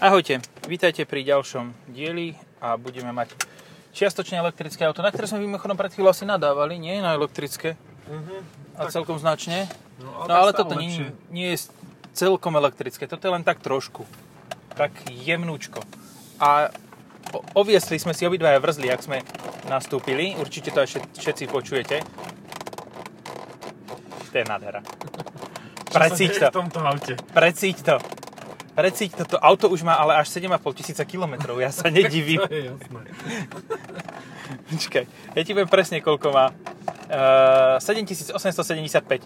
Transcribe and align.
Ahojte, 0.00 0.40
vítajte 0.64 1.04
pri 1.04 1.20
ďalšom 1.22 1.92
dieli 1.92 2.32
a 2.58 2.80
budeme 2.80 3.12
mať 3.12 3.36
čiastočne 3.92 4.40
elektrické 4.40 4.80
auto, 4.82 5.04
na 5.04 5.12
ktoré 5.12 5.28
sme 5.28 5.44
mimochodom 5.44 5.76
pred 5.76 5.92
chvíľou 5.92 6.08
asi 6.10 6.24
nadávali, 6.24 6.76
nie 6.76 6.98
na 6.98 7.12
elektrické 7.12 7.76
Uh-huh. 8.10 8.42
a 8.74 8.90
celkom 8.90 9.22
značne. 9.22 9.70
No, 10.02 10.26
No 10.26 10.34
ale 10.34 10.50
toto 10.50 10.74
nie, 10.74 10.98
nie 11.30 11.54
je 11.54 11.70
celkom 12.10 12.58
elektrické, 12.58 13.06
toto 13.06 13.22
je 13.22 13.30
len 13.30 13.46
tak 13.46 13.62
trošku, 13.62 14.02
tak 14.74 14.90
jemnúčko. 15.06 15.78
A 16.42 16.74
oviesli 17.54 18.02
sme 18.02 18.10
si 18.10 18.26
obidvaja 18.26 18.58
vrzli, 18.58 18.90
ak 18.90 19.06
sme 19.06 19.22
nastúpili, 19.70 20.34
určite 20.34 20.74
to 20.74 20.82
aj 20.82 20.88
všet- 20.90 21.10
všetci 21.22 21.44
počujete. 21.46 21.96
To 24.26 24.34
je 24.34 24.44
nádhera. 24.44 24.82
Precíť 25.94 26.30
to. 26.40 26.46
v 26.50 26.56
tomto 26.56 26.82
aute. 26.82 27.14
Precíť 27.30 27.78
to. 27.84 27.96
Precíť 28.70 29.10
to. 29.16 29.24
To 29.24 29.36
auto 29.38 29.68
už 29.68 29.82
má 29.82 29.94
ale 29.94 30.14
až 30.14 30.30
7,5 30.30 30.56
tisíca 30.74 31.02
kilometrov. 31.04 31.58
Ja 31.58 31.70
sa 31.70 31.90
nedivím. 31.92 32.40
To 32.40 32.48
je 32.48 32.64
jasné. 32.70 33.00
Počkaj, 34.70 35.04
ja 35.36 35.40
ti 35.42 35.50
poviem 35.52 35.68
presne, 35.68 35.98
koľko 35.98 36.30
má. 36.30 36.50
Uh, 37.10 37.76
7875. 37.78 39.22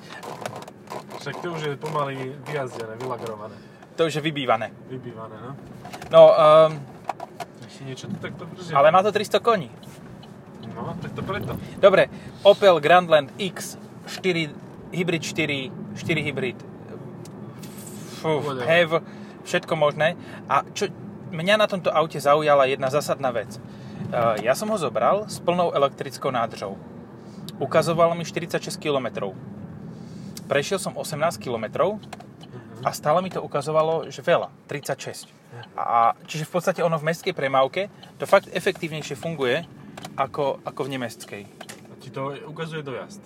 Však 1.21 1.35
to 1.41 1.49
už 1.51 1.61
je 1.63 1.77
pomaly 1.77 2.17
vyjazdené, 2.45 2.97
vylagrované, 2.97 3.57
To 3.97 4.05
už 4.05 4.15
je 4.15 4.23
vybývané. 4.23 4.73
vybývané, 4.87 5.37
no. 5.41 5.51
No, 6.13 6.23
um, 6.29 6.73
Ešte 7.65 7.83
niečo 7.85 8.05
tu 8.09 8.17
takto 8.21 8.45
držia. 8.45 8.77
ale 8.77 8.93
má 8.93 9.01
to 9.01 9.09
300 9.09 9.41
koní. 9.41 9.73
No, 10.75 10.93
tak 11.01 11.17
to 11.17 11.23
preto. 11.25 11.57
Dobre, 11.79 12.09
Opel 12.43 12.77
Grandland 12.81 13.33
X 13.41 13.81
4 14.07 14.53
Hybrid 14.93 15.23
4, 15.23 15.73
4 15.97 16.21
Hybrid. 16.23 16.59
HEV, 18.65 18.91
všetko 19.45 19.77
možné. 19.77 20.19
A 20.49 20.65
čo 20.73 20.89
mňa 21.33 21.55
na 21.61 21.67
tomto 21.69 21.91
aute 21.91 22.21
zaujala 22.21 22.69
jedna 22.69 22.89
zásadná 22.89 23.31
vec. 23.35 23.57
Uh, 24.11 24.39
ja 24.45 24.53
som 24.55 24.71
ho 24.71 24.79
zobral 24.79 25.27
s 25.27 25.41
plnou 25.41 25.73
elektrickou 25.75 26.31
nádržou. 26.31 26.79
Ukazovalo 27.59 28.15
mi 28.19 28.27
46 28.27 28.79
km. 28.79 29.33
Prešiel 30.45 30.79
som 30.83 30.93
18 30.99 31.41
km 31.41 31.97
a 32.85 32.91
stále 32.93 33.25
mi 33.25 33.33
to 33.33 33.41
ukazovalo, 33.41 34.13
že 34.13 34.21
veľa, 34.21 34.53
36. 34.69 35.31
A, 35.79 36.13
čiže 36.27 36.45
v 36.45 36.53
podstate 36.53 36.81
ono 36.83 36.99
v 37.01 37.07
mestskej 37.09 37.33
premávke 37.33 37.89
to 38.21 38.29
fakt 38.29 38.51
efektívnejšie 38.51 39.17
funguje 39.17 39.65
ako, 40.19 40.61
ako 40.67 40.81
v 40.85 40.93
nemeckej. 40.99 41.43
A 41.89 41.95
ti 41.97 42.11
to 42.11 42.35
ukazuje 42.45 42.85
dojazd. 42.85 43.23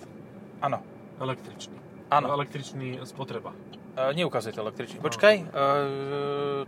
Áno. 0.63 0.79
Električný. 1.19 1.75
Áno. 2.07 2.31
Električný 2.31 3.03
spotreba. 3.03 3.51
Uh, 3.99 4.15
neukazuje 4.15 4.55
to 4.55 4.63
električne. 4.63 5.03
Počkaj, 5.03 5.35
uh, 5.43 5.49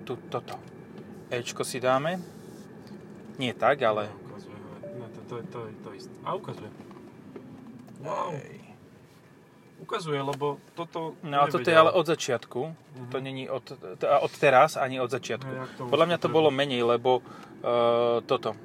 tu, 0.03 0.19
toto. 0.27 0.59
Ečko 1.31 1.63
si 1.63 1.79
dáme. 1.79 2.19
Nie 3.39 3.55
tak, 3.55 3.79
ale... 3.87 4.11
Ukazuje. 4.27 4.59
No, 4.99 5.05
to, 5.07 5.19
to, 5.31 5.35
to, 5.47 5.59
to 5.79 5.89
isté. 5.95 6.11
A 6.27 6.35
ukazuje. 6.35 6.67
Wow. 8.03 8.35
Ukazuje, 9.79 10.19
lebo 10.19 10.59
toto 10.75 11.15
No 11.23 11.41
a 11.41 11.47
toto 11.47 11.71
je 11.71 11.77
ale 11.77 11.95
od 11.95 12.03
začiatku. 12.03 12.61
To 13.09 13.17
není 13.23 13.47
od, 13.47 13.63
t- 13.63 14.07
od 14.11 14.33
teraz, 14.35 14.75
ani 14.75 14.99
od 14.99 15.07
začiatku. 15.07 15.47
No, 15.47 15.87
Podľa 15.87 16.05
mňa 16.11 16.17
to 16.19 16.27
spotrebuje? 16.27 16.35
bolo 16.35 16.49
menej, 16.52 16.83
lebo 16.83 17.23
uh, 17.23 18.19
toto. 18.27 18.59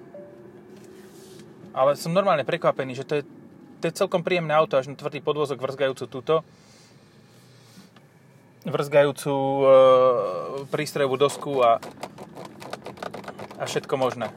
Ale 1.70 1.94
som 1.94 2.10
normálne 2.10 2.42
prekvapený, 2.42 2.98
že 2.98 3.06
to 3.06 3.14
je, 3.20 3.22
to 3.78 3.84
je 3.86 3.94
celkom 3.94 4.26
príjemné 4.26 4.50
auto, 4.58 4.74
až 4.74 4.90
na 4.90 4.98
tvrdý 4.98 5.22
podvozok 5.22 5.62
vrzgajúcu 5.62 6.04
túto 6.10 6.42
vrzgajúcu 8.66 9.32
uh, 9.32 9.66
prístrojovú 10.68 11.16
dosku 11.16 11.62
a, 11.62 11.78
a 13.56 13.62
všetko 13.64 13.94
možné. 13.94 14.34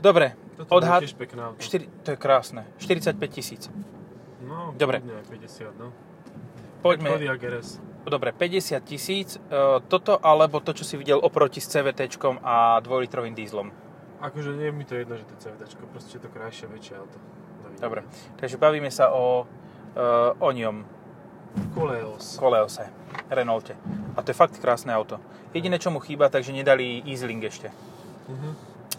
Dobre, 0.00 0.36
Toto 0.56 0.80
odhad... 0.80 1.02
je 1.02 1.12
pekné 1.12 1.40
auto. 1.52 1.60
4, 1.60 1.88
to 2.04 2.08
je 2.14 2.18
krásne. 2.18 2.62
45 2.78 3.18
tisíc. 3.28 3.62
No, 4.44 4.72
Dobre. 4.76 5.02
kľudne 5.02 5.20
aj 5.20 5.26
50, 5.28 5.80
no. 5.80 5.92
Poďme. 6.84 7.08
Dobre, 8.06 8.30
50 8.30 8.78
tisíc. 8.86 9.34
E, 9.34 9.40
toto 9.90 10.22
alebo 10.22 10.62
to, 10.62 10.70
čo 10.70 10.86
si 10.86 10.94
videl 10.94 11.18
oproti 11.18 11.58
s 11.58 11.66
CVT 11.66 12.06
a 12.46 12.78
2-litrovým 12.78 13.34
dízlom. 13.34 13.74
Akože 14.22 14.54
nie 14.54 14.70
je 14.70 14.72
mi 14.72 14.84
to 14.86 14.94
jedno, 14.94 15.18
že 15.18 15.26
to 15.26 15.34
CVTčko, 15.36 15.82
proste 15.92 16.16
je 16.16 16.22
to 16.22 16.30
krajšie, 16.30 16.70
väčšie 16.70 16.94
auto. 16.96 17.18
Dobre, 17.76 18.00
takže 18.40 18.56
bavíme 18.56 18.88
sa 18.88 19.12
o, 19.12 19.44
e, 19.92 20.06
o 20.38 20.48
ňom, 20.54 20.95
Koleos. 21.74 22.36
Koleose, 22.36 22.88
Renaulte. 23.28 23.76
A 24.16 24.22
to 24.22 24.30
je 24.32 24.36
fakt 24.36 24.56
krásne 24.56 24.92
auto. 24.92 25.20
Jediné, 25.52 25.76
čo 25.76 25.92
mu 25.92 26.00
chýba, 26.00 26.28
takže 26.28 26.52
nedali 26.52 27.04
Easyling 27.04 27.44
ešte. 27.44 27.68
Mhm. 28.28 28.50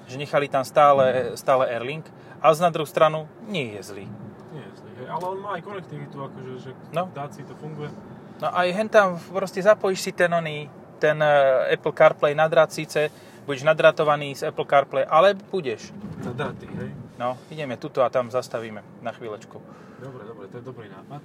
Že 0.08 0.16
nechali 0.18 0.48
tam 0.48 0.64
stále, 0.64 1.36
stále 1.36 1.68
Airlink, 1.68 2.08
ale 2.40 2.54
z 2.56 2.62
na 2.64 2.72
druhú 2.72 2.88
stranu 2.88 3.28
nie 3.50 3.76
je 3.76 3.82
zlý. 3.84 4.06
Nie 4.54 4.64
je 4.64 4.74
zlý, 4.80 4.92
hej. 5.04 5.08
ale 5.12 5.24
on 5.26 5.38
má 5.42 5.50
aj 5.58 5.62
konektivitu, 5.66 6.16
akože, 6.16 6.52
že 6.64 6.72
No. 6.96 7.12
v 7.12 7.14
Daci 7.14 7.42
to 7.44 7.54
funguje. 7.60 7.90
No 8.38 8.48
aj 8.54 8.68
hen 8.72 8.88
tam 8.88 9.18
proste 9.34 9.60
zapojíš 9.60 10.00
si 10.00 10.12
ten 10.14 10.30
oný, 10.30 10.70
ten 11.02 11.18
e, 11.18 11.34
Apple 11.74 11.92
CarPlay 11.92 12.38
na 12.38 12.46
drát 12.48 12.70
síce, 12.70 13.10
budeš 13.50 13.66
nadratovaný 13.66 14.38
z 14.38 14.48
Apple 14.48 14.66
CarPlay, 14.70 15.04
ale 15.10 15.34
budeš. 15.34 15.90
Na 16.22 16.32
daty, 16.34 16.70
hej. 16.70 16.90
No, 17.18 17.34
ideme 17.50 17.76
tuto 17.82 18.06
a 18.06 18.14
tam 18.14 18.30
zastavíme 18.30 19.02
na 19.02 19.12
chvíľočku. 19.12 19.58
Dobre, 19.98 20.22
dobre, 20.30 20.46
to 20.54 20.62
je 20.62 20.64
dobrý 20.64 20.88
nápad. 20.88 21.22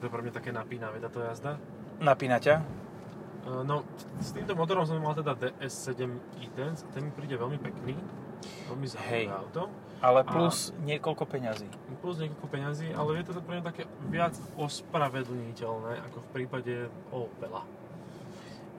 Je 0.00 0.08
to 0.08 0.16
pre 0.16 0.24
mňa 0.24 0.32
také 0.32 0.48
napínavé 0.48 0.96
táto 0.96 1.20
jazda. 1.20 1.60
Napína 2.00 2.40
ťa? 2.40 2.64
No, 3.44 3.84
s 4.16 4.32
týmto 4.32 4.56
motorom 4.56 4.88
som 4.88 4.96
mal 4.96 5.12
teda 5.12 5.36
DS7 5.36 6.08
e-Tense, 6.40 6.88
ten 6.96 7.04
mi 7.04 7.12
príde 7.12 7.36
veľmi 7.36 7.60
pekný, 7.60 8.00
veľmi 8.72 8.86
zaujímavé 8.88 9.28
auto. 9.28 9.68
Ale 10.00 10.24
A- 10.24 10.28
plus 10.32 10.72
niekoľko 10.88 11.28
peňazí. 11.28 11.68
Plus 12.00 12.16
niekoľko 12.16 12.48
peňazí, 12.48 12.96
ale 12.96 13.20
je 13.20 13.28
to 13.28 13.44
pre 13.44 13.60
mňa 13.60 13.64
také 13.68 13.84
viac 14.08 14.32
ospravedlniteľné 14.56 15.92
ako 16.08 16.16
v 16.24 16.28
prípade 16.32 16.88
Opela. 17.12 17.68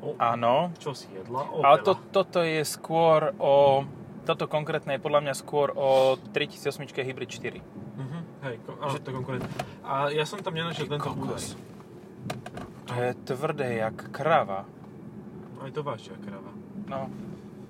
O, 0.01 0.17
Áno, 0.17 0.73
čo 0.81 0.97
si 0.97 1.05
jedla? 1.13 1.45
Opela. 1.45 1.65
ale 1.69 1.77
to, 1.85 1.93
toto 2.09 2.41
je 2.41 2.65
skôr 2.65 3.37
o... 3.37 3.85
Toto 4.25 4.49
konkrétne 4.49 4.97
je 4.97 5.01
podľa 5.05 5.21
mňa 5.29 5.33
skôr 5.37 5.69
o 5.77 6.17
3008 6.33 6.89
Hybrid 7.05 7.29
4. 7.29 7.61
Mhm, 7.61 8.19
hej, 8.49 8.55
áno, 8.97 9.05
to 9.05 9.11
konkurent. 9.15 9.45
A 9.87 10.11
ja 10.11 10.27
som 10.27 10.43
tam 10.43 10.55
nenašiel 10.55 10.91
tento 10.91 11.11
údaj. 11.15 11.55
To 12.91 12.93
je 12.99 13.11
tvrdé 13.23 13.79
jak 13.79 14.11
krava. 14.11 14.67
Aj 15.61 15.71
to 15.71 15.81
vážia 15.85 16.17
krava. 16.19 16.51
No, 16.91 17.07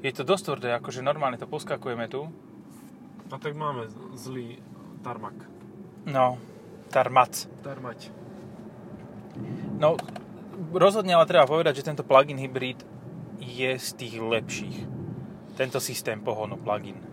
je 0.01 0.09
to 0.09 0.25
dosť 0.25 0.43
tvrdé, 0.49 0.69
akože 0.81 1.05
normálne 1.05 1.37
to 1.37 1.45
poskakujeme 1.45 2.09
tu. 2.09 2.25
A 3.29 3.37
tak 3.37 3.53
máme 3.53 3.85
zlý 4.17 4.57
tarmak. 5.05 5.37
No, 6.09 6.41
tarmac. 6.89 7.47
Tarmať. 7.61 8.09
No, 9.77 9.95
rozhodne 10.73 11.13
ale 11.15 11.29
treba 11.29 11.45
povedať, 11.45 11.79
že 11.79 11.87
tento 11.87 12.03
plug-in 12.03 12.41
hybrid 12.41 12.81
je 13.39 13.71
z 13.77 13.89
tých 13.97 14.15
lepších. 14.17 14.77
Tento 15.55 15.77
systém 15.77 16.17
pohonu 16.19 16.57
plug-in. 16.57 17.10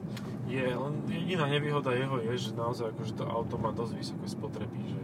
Je, 0.49 0.65
len 0.65 0.95
jediná 1.13 1.45
nevýhoda 1.45 1.93
jeho 1.93 2.17
je, 2.25 2.33
že 2.41 2.57
naozaj 2.57 2.97
akože 2.97 3.13
to 3.21 3.25
auto 3.29 3.61
má 3.61 3.69
dosť 3.77 3.93
vysoké 4.01 4.27
spotreby, 4.33 4.81
že 4.81 5.01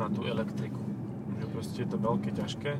na 0.00 0.08
tú 0.08 0.24
elektriku. 0.24 0.80
Že 1.38 1.46
proste 1.52 1.78
je 1.84 1.88
to 1.92 1.98
veľké, 2.00 2.30
ťažké, 2.32 2.72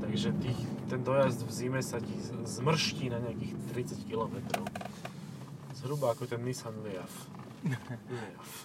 takže 0.00 0.28
tých, 0.40 0.60
ten 0.88 1.04
dojazd 1.04 1.44
v 1.44 1.52
zime 1.52 1.80
sa 1.84 2.00
ti 2.00 2.16
zmrští 2.48 3.12
na 3.12 3.20
nejakých 3.20 3.52
30 3.76 4.08
km. 4.08 4.40
Zhruba 5.76 6.16
ako 6.16 6.24
ten 6.24 6.40
Nissan 6.40 6.74
Leaf. 6.80 7.12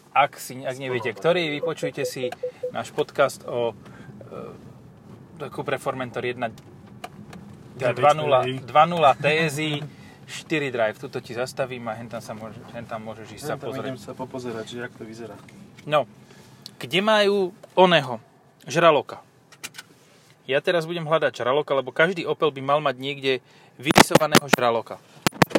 Ak, 0.09 0.41
si, 0.41 0.65
ak 0.65 0.73
neviete, 0.81 1.13
ktorý, 1.13 1.53
vypočujte 1.61 2.01
si 2.01 2.33
náš 2.73 2.89
podcast 2.89 3.45
o 3.45 3.77
e, 5.37 5.49
Cupra 5.53 5.77
Formentor 5.77 6.25
1 6.25 6.49
teda 7.77 7.93
2.0 7.93 8.65
2.0 8.65 9.21
TSI 9.21 9.71
4 10.27 10.69
drive. 10.75 10.99
Tuto 10.99 11.23
ti 11.23 11.31
zastavím 11.31 11.87
a 11.87 11.95
hen 11.95 12.11
tam, 12.11 12.19
sa 12.19 12.35
môže, 12.35 12.59
hen 12.75 12.83
tam 12.83 13.07
môžeš 13.07 13.39
ísť 13.39 13.45
sa 13.47 13.55
pozrieť. 13.55 13.95
sa 13.97 14.13
popozerať, 14.13 14.65
že 14.67 14.77
jak 14.83 14.93
to 14.93 15.07
vyzerá. 15.07 15.39
No, 15.87 16.03
kde 16.77 16.99
majú 16.99 17.55
oného? 17.73 18.19
Žraloka. 18.67 19.23
Ja 20.47 20.59
teraz 20.59 20.87
budem 20.87 21.07
hľadať 21.07 21.43
žraloka, 21.43 21.71
lebo 21.75 21.95
každý 21.95 22.27
Opel 22.27 22.51
by 22.51 22.61
mal 22.63 22.79
mať 22.83 22.95
niekde 22.99 23.33
vyrysovaného 23.79 24.47
žraloka. 24.51 24.99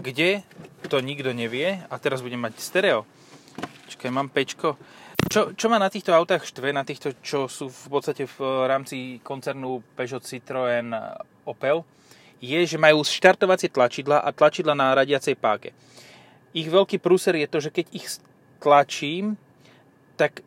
Kde? 0.01 0.45
To 0.89 1.01
nikto 1.01 1.33
nevie. 1.33 1.85
A 1.89 1.95
teraz 2.01 2.21
budem 2.25 2.41
mať 2.41 2.61
stereo. 2.61 3.05
Čakaj, 3.89 4.13
mám 4.13 4.29
pečko. 4.29 4.81
Čo, 5.29 5.53
čo 5.53 5.67
ma 5.69 5.77
na 5.77 5.93
týchto 5.93 6.17
autách 6.17 6.47
štve, 6.47 6.73
na 6.73 6.89
týchto, 6.89 7.13
čo 7.21 7.53
sú 7.53 7.69
v 7.69 7.87
podstate 7.93 8.25
v 8.25 8.39
rámci 8.65 9.21
koncernu 9.21 9.85
Peugeot, 9.93 10.25
Citroën, 10.25 10.89
Opel, 11.45 11.85
je, 12.39 12.59
že 12.65 12.79
majú 12.79 13.03
štartovacie 13.03 13.71
tlačidla 13.71 14.23
a 14.23 14.29
tlačidla 14.31 14.75
na 14.75 14.95
radiacej 14.95 15.35
páke. 15.39 15.75
Ich 16.55 16.71
veľký 16.71 17.03
prúser 17.03 17.37
je 17.37 17.49
to, 17.51 17.59
že 17.61 17.71
keď 17.71 17.87
ich 17.93 18.07
tlačím, 18.59 19.39
tak 20.19 20.43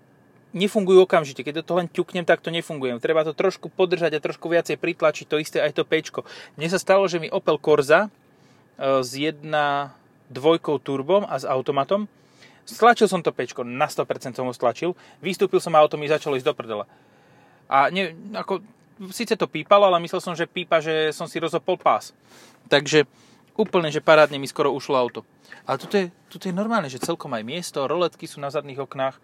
nefungujú 0.51 1.07
okamžite. 1.07 1.43
Keď 1.43 1.63
to 1.63 1.73
len 1.79 1.87
ťuknem, 1.87 2.27
tak 2.27 2.43
to 2.43 2.51
nefunguje. 2.51 2.99
Treba 2.99 3.23
to 3.23 3.31
trošku 3.31 3.71
podržať 3.71 4.19
a 4.19 4.23
trošku 4.23 4.51
viacej 4.51 4.75
pritlačiť, 4.75 5.25
to 5.27 5.39
isté 5.39 5.63
aj 5.63 5.77
to 5.77 5.87
pečko. 5.87 6.27
Mne 6.59 6.67
sa 6.67 6.79
stalo, 6.79 7.07
že 7.07 7.23
mi 7.23 7.31
Opel 7.31 7.55
Corsa 7.55 8.07
e, 8.07 8.09
s 8.99 9.15
1.2 9.15 9.47
turbom 10.83 11.23
a 11.23 11.35
s 11.39 11.47
automatom 11.47 12.11
Stlačil 12.61 13.09
som 13.09 13.25
to 13.25 13.33
pečko, 13.33 13.65
na 13.65 13.89
100% 13.89 14.37
som 14.37 14.45
ho 14.45 14.53
stlačil, 14.53 14.93
vystúpil 15.19 15.57
som 15.57 15.73
a 15.73 15.81
auto 15.81 15.97
mi 15.97 16.05
začalo 16.05 16.37
ísť 16.37 16.45
do 16.45 16.53
prdela. 16.53 16.85
A 17.65 17.89
ne, 17.89 18.13
ako, 18.37 18.61
síce 19.09 19.33
to 19.33 19.49
pípalo, 19.49 19.89
ale 19.89 19.97
myslel 20.05 20.21
som, 20.21 20.37
že 20.37 20.45
pípa, 20.45 20.77
že 20.77 21.09
som 21.09 21.25
si 21.25 21.41
rozopol 21.41 21.81
pás. 21.81 22.13
Takže 22.69 23.09
úplne, 23.57 23.89
že 23.89 24.05
parádne 24.05 24.37
mi 24.37 24.45
skoro 24.45 24.69
ušlo 24.69 24.93
auto. 24.93 25.25
Ale 25.65 25.81
tu 25.81 25.89
je, 25.89 26.13
tuto 26.29 26.45
je 26.45 26.53
normálne, 26.53 26.89
že 26.89 27.01
celkom 27.01 27.33
aj 27.33 27.41
miesto, 27.41 27.89
roletky 27.89 28.29
sú 28.29 28.37
na 28.37 28.53
zadných 28.53 28.81
oknách. 28.85 29.17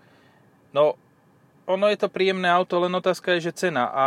No, 0.74 0.98
ono 1.70 1.86
je 1.92 2.00
to 2.00 2.10
príjemné 2.10 2.50
auto, 2.50 2.82
len 2.82 2.94
otázka 2.96 3.38
je, 3.38 3.52
že 3.52 3.68
cena. 3.68 3.92
A 3.94 4.06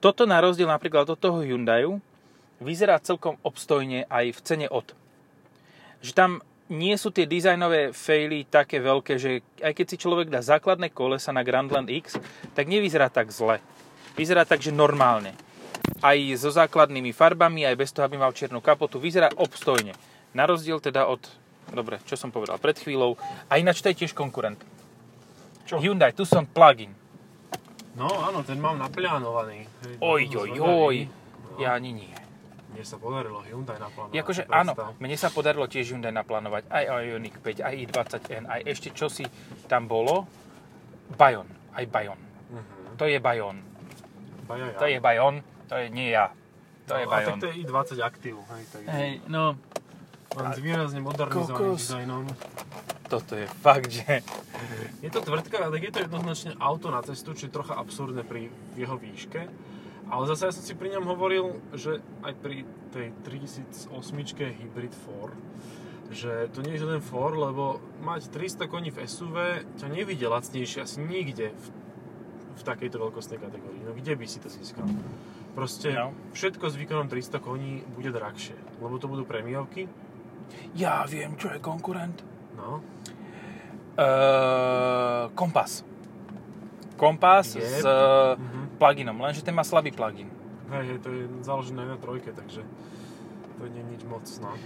toto 0.00 0.24
na 0.24 0.40
rozdiel 0.40 0.70
napríklad 0.70 1.04
od 1.04 1.20
toho 1.20 1.44
Hyundaiu 1.44 2.00
vyzerá 2.60 3.00
celkom 3.00 3.36
obstojne 3.44 4.08
aj 4.08 4.36
v 4.36 4.40
cene 4.44 4.66
od. 4.68 4.92
Že 6.00 6.12
tam 6.16 6.30
nie 6.70 6.94
sú 6.94 7.10
tie 7.10 7.26
dizajnové 7.26 7.90
faily 7.90 8.46
také 8.46 8.78
veľké, 8.78 9.18
že 9.18 9.42
aj 9.58 9.72
keď 9.74 9.86
si 9.90 9.96
človek 9.98 10.30
dá 10.30 10.38
základné 10.38 10.94
kolesa 10.94 11.34
na 11.34 11.42
Grandland 11.42 11.90
X, 11.90 12.16
tak 12.54 12.70
nevyzerá 12.70 13.10
tak 13.10 13.34
zle. 13.34 13.58
Vyzerá 14.14 14.46
tak, 14.46 14.62
že 14.62 14.74
normálne. 14.74 15.36
Aj 16.00 16.16
so 16.36 16.48
základnými 16.48 17.12
farbami, 17.12 17.68
aj 17.68 17.76
bez 17.76 17.90
toho, 17.92 18.08
aby 18.08 18.16
mal 18.16 18.32
čiernu 18.32 18.64
kapotu, 18.64 18.96
vyzerá 18.96 19.28
obstojne. 19.36 19.92
Na 20.32 20.46
rozdiel 20.46 20.80
teda 20.80 21.10
od, 21.10 21.20
dobre, 21.74 21.98
čo 22.06 22.14
som 22.16 22.30
povedal 22.32 22.56
pred 22.56 22.78
chvíľou, 22.78 23.18
a 23.50 23.58
ináč 23.58 23.82
to 23.84 23.90
je 23.92 24.06
tiež 24.06 24.12
konkurent. 24.16 24.58
Čo? 25.66 25.78
Hyundai 25.78 26.14
Tucson 26.14 26.46
plug-in. 26.46 26.90
No 27.98 28.06
áno, 28.06 28.46
ten 28.46 28.58
mám 28.62 28.78
naplánovaný. 28.78 29.66
Oj, 29.98 30.22
oj, 30.34 30.50
oj, 30.62 30.96
ja 31.58 31.74
ani 31.74 31.90
nie. 31.92 32.14
Mne 32.70 32.86
sa 32.86 32.96
podarilo 33.02 33.42
Hyundai 33.42 33.82
naplánovať. 33.82 34.14
Akože 34.22 34.42
áno, 34.46 34.72
mne 35.02 35.16
sa 35.18 35.28
podarilo 35.34 35.66
tiež 35.66 35.90
Hyundai 35.90 36.14
naplánovať. 36.14 36.70
Aj 36.70 36.86
Ioniq 37.02 37.42
5, 37.42 37.66
aj 37.66 37.74
i20N, 37.86 38.44
aj 38.46 38.60
ešte 38.70 38.94
čosi 38.94 39.26
tam 39.66 39.90
bolo. 39.90 40.30
Bayon, 41.18 41.50
aj 41.74 41.84
Bayon. 41.90 42.20
Uh-huh. 42.54 42.94
To 42.94 43.10
je 43.10 43.18
Bayon. 43.18 43.58
Bajaja. 44.50 44.78
To 44.82 44.86
je 44.90 44.98
Bayon, 44.98 45.34
to 45.70 45.74
je 45.78 45.86
nie 45.94 46.10
ja. 46.10 46.34
To 46.90 46.94
no, 46.94 47.00
je 47.00 47.06
Bayon. 47.06 47.22
A 47.22 47.30
tak 47.30 47.42
to 47.42 47.46
je 47.46 47.54
i20 47.62 47.90
Active. 48.02 48.40
Hej, 48.50 48.62
tak 48.74 48.80
hej 48.90 49.10
no. 49.30 49.54
Len 50.30 50.46
s 50.50 50.58
výrazne 50.58 51.00
modernizovaným 51.02 51.78
dizajnom. 51.78 52.24
Toto 53.10 53.34
je 53.34 53.46
fakt, 53.50 53.90
že... 53.90 54.22
Je 55.02 55.10
to 55.10 55.18
tvrdka, 55.18 55.66
tak 55.66 55.82
je 55.82 55.90
to 55.90 55.98
jednoznačne 56.06 56.54
auto 56.62 56.94
na 56.94 57.02
cestu, 57.02 57.34
čo 57.34 57.50
je 57.50 57.54
trocha 57.54 57.74
absurdné 57.74 58.22
pri 58.22 58.50
jeho 58.78 58.94
výške 58.94 59.50
ale 60.10 60.26
zase 60.26 60.50
ja 60.50 60.52
som 60.52 60.64
si 60.66 60.74
pri 60.74 60.90
ňom 60.98 61.06
hovoril, 61.06 61.62
že 61.70 62.02
aj 62.26 62.34
pri 62.42 62.66
tej 62.90 63.14
3008 63.22 64.58
Hybrid 64.58 64.90
4, 64.90 66.10
že 66.10 66.32
to 66.50 66.66
nie 66.66 66.74
je 66.74 66.82
len 66.82 66.98
4, 66.98 67.14
lebo 67.38 67.78
mať 68.02 68.34
300 68.34 68.66
koní 68.66 68.90
v 68.90 69.06
SUV 69.06 69.62
ťa 69.78 69.86
nevidie 69.86 70.26
lacnejšie 70.26 70.82
asi 70.82 70.98
nikde 70.98 71.54
v, 71.54 71.64
v 72.60 72.64
takejto 72.68 72.96
veľkostnej 73.00 73.40
kategórii. 73.40 73.80
No 73.82 73.96
kde 73.96 74.12
by 74.14 74.26
si 74.28 74.38
to 74.38 74.52
získal? 74.52 74.84
Proste 75.56 75.96
no. 75.96 76.12
všetko 76.36 76.68
s 76.68 76.74
výkonom 76.76 77.08
300 77.08 77.40
koní 77.40 77.82
bude 77.96 78.12
drahšie, 78.12 78.54
lebo 78.78 79.00
to 79.00 79.08
budú 79.08 79.24
premiovky. 79.24 79.88
Ja 80.76 81.02
viem, 81.08 81.34
čo 81.40 81.50
je 81.50 81.58
konkurent. 81.58 82.20
No. 82.54 82.84
Uh, 83.96 85.32
kompas. 85.32 85.82
Kompas 87.00 87.56
yep. 87.56 87.64
s 87.64 87.84
uh-huh 87.84 88.60
pluginom, 88.80 89.20
lenže 89.20 89.44
ten 89.44 89.52
má 89.52 89.60
slabý 89.60 89.92
plugin. 89.92 90.32
Hej, 90.72 90.84
hej, 90.88 90.98
to 91.04 91.08
je 91.12 91.22
založené 91.44 91.84
na 91.84 92.00
trojke, 92.00 92.32
takže 92.32 92.64
to 93.60 93.62
nie 93.68 93.84
je 93.84 93.86
nič 93.92 94.02
moc, 94.08 94.24
no. 94.40 94.56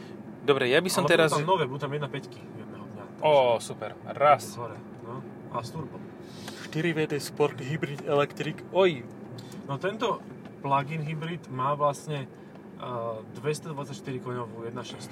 Dobre, 0.47 0.71
ja 0.71 0.79
by 0.79 0.91
som 0.93 1.03
Ale 1.03 1.11
teraz... 1.11 1.35
Ale 1.35 1.43
tam 1.43 1.51
nové, 1.51 1.67
budú 1.67 1.83
tam 1.83 1.91
jedna 1.91 2.07
peťky 2.07 2.39
jedného 2.39 2.87
dňa. 2.95 3.05
Ó, 3.27 3.59
super, 3.59 3.99
raz. 4.07 4.55
Hore, 4.55 4.79
no. 5.03 5.19
A 5.51 5.59
s 5.59 5.75
turbo. 5.75 5.99
4 6.75 6.91
VD 6.91 7.23
Sport 7.23 7.63
Hybrid 7.63 8.03
Electric, 8.03 8.59
oj. 8.75 9.07
No 9.71 9.79
tento 9.79 10.19
plug-in 10.59 11.07
hybrid 11.07 11.47
má 11.47 11.71
vlastne 11.79 12.27
uh, 12.83 13.23
224 13.39 13.95
koňovú 14.19 14.67
1.6 14.67 15.07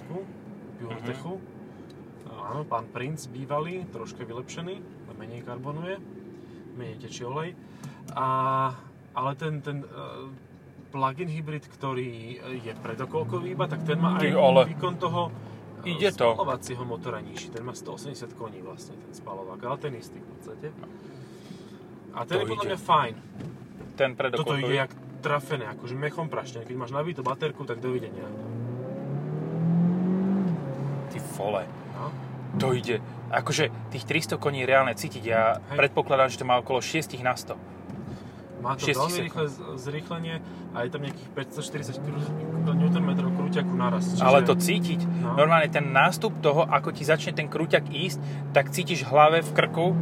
PureTechu. 0.83 1.39
Uh-huh. 1.39 2.51
Áno, 2.51 2.67
pán 2.67 2.91
Prince 2.91 3.31
bývalý, 3.31 3.87
troška 3.95 4.27
vylepšený, 4.27 5.07
menej 5.15 5.47
karbonuje, 5.47 6.03
menej 6.75 6.99
tečí 6.99 7.23
olej. 7.23 7.55
A 8.19 8.27
ale 9.15 9.31
ten, 9.39 9.63
ten 9.63 9.87
uh, 9.87 10.35
plug-in 10.91 11.31
hybrid, 11.31 11.63
ktorý 11.79 12.43
je 12.59 12.75
predokolkový 12.75 13.55
iba, 13.55 13.71
tak 13.71 13.87
ten 13.87 14.03
má 14.03 14.19
aj 14.19 14.35
ale... 14.35 14.67
výkon 14.67 14.99
toho 14.99 15.31
uh, 15.31 15.87
Ide 15.87 16.11
to. 16.11 16.35
spalovacieho 16.35 16.83
motora 16.83 17.23
nižší. 17.23 17.55
Ten 17.55 17.63
má 17.63 17.71
180 17.71 18.35
koní 18.35 18.67
vlastne, 18.67 18.99
ten 18.99 19.15
spalovák, 19.15 19.63
ale 19.63 19.79
ten 19.79 19.95
istý 19.95 20.19
v 20.19 20.27
podstate. 20.27 20.75
A 22.13 22.25
ten 22.29 22.41
to 22.41 22.45
je 22.45 22.51
podľa 22.53 22.65
mňa 22.69 22.79
fajn. 22.81 23.15
Ten 23.97 24.11
predokolkový. 24.17 24.61
Toto 24.61 24.69
ide 24.69 24.81
jak 24.85 24.93
trafené, 25.23 25.65
akože 25.73 25.95
mechom 25.95 26.27
prašne. 26.27 26.67
Keď 26.67 26.77
máš 26.77 26.93
nabitú 26.93 27.23
baterku, 27.23 27.63
tak 27.65 27.79
dovidenia. 27.79 28.27
Ty 31.15 31.19
fole. 31.33 31.65
No? 31.97 32.11
To 32.61 32.77
ide. 32.77 33.01
Akože 33.33 33.73
tých 33.89 34.05
300 34.05 34.37
koní 34.37 34.65
je 34.65 34.67
reálne 34.69 34.93
cítiť. 34.93 35.23
Ja 35.25 35.57
Hej. 35.57 35.79
predpokladám, 35.79 36.29
že 36.29 36.43
to 36.43 36.45
má 36.45 36.61
okolo 36.61 36.85
6 36.85 37.17
na 37.25 37.33
100. 37.33 37.57
Má 38.63 38.79
to 38.79 38.87
veľmi 38.87 39.27
rýchle 39.27 39.47
zrýchlenie 39.75 40.39
a 40.71 40.87
je 40.87 40.91
tam 40.95 41.03
nejakých 41.03 41.29
540 41.35 41.99
Nm 42.63 43.11
krúťaku 43.35 43.75
naraz. 43.75 44.15
Čiže... 44.15 44.23
Ale 44.23 44.47
to 44.47 44.55
cítiť, 44.55 45.03
no. 45.03 45.35
normálne 45.35 45.67
ten 45.67 45.91
nástup 45.91 46.39
toho, 46.39 46.63
ako 46.71 46.95
ti 46.95 47.03
začne 47.03 47.35
ten 47.35 47.51
krúťak 47.51 47.91
ísť, 47.91 48.23
tak 48.55 48.71
cítiš 48.71 49.03
hlave, 49.03 49.43
v 49.43 49.51
krku. 49.51 49.99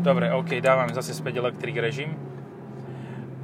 Dobre, 0.00 0.32
OK, 0.32 0.60
dávame 0.64 0.96
zase 0.96 1.12
späť 1.12 1.44
electric 1.44 1.76
režim. 1.76 2.16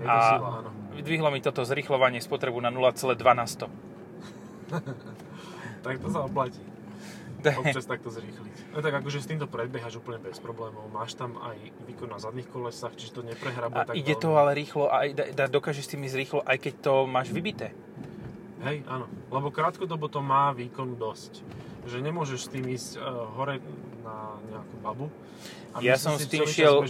Je 0.00 0.06
to 0.06 0.10
a 0.10 0.40
sila, 0.40 0.50
áno. 0.64 0.70
Vydvihlo 0.96 1.28
mi 1.28 1.44
toto 1.44 1.60
zrychlovanie 1.60 2.24
spotrebu 2.24 2.56
na 2.64 2.72
0,2 2.72 3.20
na 3.36 3.44
100. 3.44 3.68
tak 5.84 5.94
to 6.00 6.08
sa 6.08 6.24
oplatí 6.24 6.64
občas 7.62 7.86
takto 7.86 8.08
zrýchliť. 8.10 8.74
No 8.74 8.82
tak 8.82 8.92
akože 9.02 9.18
s 9.22 9.26
týmto 9.28 9.46
predbiehaš 9.46 10.00
úplne 10.00 10.18
bez 10.18 10.42
problémov. 10.42 10.88
Máš 10.90 11.14
tam 11.14 11.38
aj 11.38 11.56
výkon 11.86 12.10
na 12.10 12.18
zadných 12.18 12.48
kolesách, 12.50 12.98
čiže 12.98 13.20
to 13.20 13.22
neprehrabuje 13.22 13.86
tak 13.86 13.94
ide 13.94 14.14
veľmi. 14.16 14.22
to 14.22 14.28
ale 14.34 14.50
rýchlo 14.56 14.84
a 14.90 15.06
da, 15.12 15.46
dokážeš 15.46 15.84
s 15.86 15.90
tým 15.94 16.02
ísť 16.06 16.16
rýchlo, 16.16 16.40
aj 16.42 16.58
keď 16.58 16.74
to 16.82 16.94
máš 17.06 17.30
vybité. 17.30 17.70
Hej, 18.66 18.82
áno. 18.88 19.06
Lebo 19.30 19.52
krátkodobo 19.52 20.08
to 20.10 20.24
má 20.24 20.50
výkon 20.56 20.96
dosť. 20.96 21.44
Že 21.86 21.98
nemôžeš 22.02 22.38
s 22.44 22.48
tým 22.50 22.66
ísť 22.66 22.90
uh, 22.98 23.30
hore 23.38 23.62
na 24.02 24.34
nejakú 24.50 24.76
babu. 24.82 25.06
A 25.72 25.80
ja 25.84 25.94
som 25.94 26.18
s 26.18 26.26
tým 26.26 26.42
šiel 26.44 26.82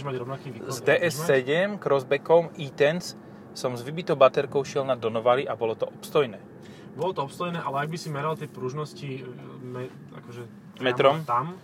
s 0.67 0.79
DS7 0.81 1.77
crossbackom 1.77 2.49
e-Tense 2.57 3.19
som 3.57 3.73
s 3.73 3.81
vybitou 3.81 4.13
baterkou 4.13 4.61
šiel 4.61 4.85
na 4.85 4.93
Donovali 4.93 5.49
a 5.49 5.57
bolo 5.57 5.73
to 5.73 5.89
obstojné. 5.89 6.37
Bolo 6.93 7.13
to 7.13 7.25
obstojené, 7.25 7.57
ale 7.57 7.85
ak 7.85 7.89
by 7.89 7.97
si 7.97 8.09
meral 8.09 8.37
tie 8.37 8.45
pružnosti 8.49 9.25
me, 9.61 9.89
akože 10.17 10.45
metrom 10.81 11.21
tam, 11.25 11.57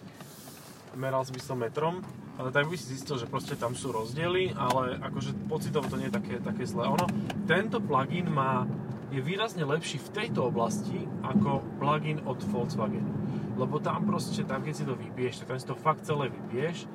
meral 0.94 1.26
by 1.26 1.42
som 1.42 1.58
metrom, 1.58 2.06
ale 2.38 2.50
tak 2.50 2.70
by 2.70 2.78
si 2.78 2.98
zistil, 2.98 3.18
že 3.18 3.30
proste 3.30 3.54
tam 3.58 3.78
sú 3.78 3.94
rozdiely, 3.94 4.58
ale 4.58 4.98
akože 5.02 5.34
pocitovo 5.50 5.86
to 5.90 5.98
nie 6.02 6.10
je 6.10 6.18
také, 6.18 6.34
také 6.42 6.66
zlé. 6.66 6.86
Ono, 6.86 7.06
tento 7.46 7.78
plugin 7.82 8.30
má, 8.30 8.66
je 9.14 9.22
výrazne 9.22 9.62
lepší 9.62 10.02
v 10.02 10.10
tejto 10.10 10.50
oblasti 10.50 11.06
ako 11.22 11.62
plugin 11.78 12.26
od 12.26 12.42
Volkswagen. 12.50 13.06
Lebo 13.54 13.78
tam 13.78 14.10
proste, 14.10 14.42
tam 14.42 14.66
keď 14.66 14.74
si 14.74 14.84
to 14.90 14.98
vybiješ, 14.98 15.46
tak 15.46 15.54
tam 15.54 15.58
si 15.62 15.68
to 15.70 15.78
fakt 15.78 16.02
celé 16.02 16.34
vybiješ 16.34 16.90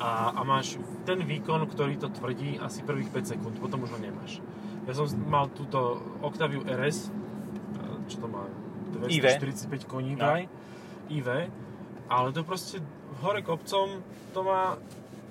a, 0.00 0.32
a 0.32 0.40
máš 0.48 0.80
ten 1.04 1.20
výkon, 1.20 1.68
ktorý 1.68 2.00
to 2.00 2.08
tvrdí 2.08 2.56
asi 2.56 2.80
prvých 2.80 3.12
5 3.12 3.32
sekúnd, 3.36 3.54
potom 3.60 3.84
už 3.84 3.92
ho 3.92 4.00
nemáš. 4.00 4.40
Ja 4.88 4.96
som 4.96 5.04
mal 5.28 5.52
túto 5.52 6.00
Octaviu 6.24 6.64
RS, 6.64 7.12
čo 8.08 8.16
to 8.16 8.26
má, 8.26 8.48
245 8.96 9.84
koní 9.84 10.16
no. 10.16 10.48
IV, 11.12 11.28
ale 12.08 12.28
to 12.32 12.42
proste 12.42 12.80
hore 13.20 13.44
kopcom 13.44 14.02
to 14.34 14.40
má 14.42 14.80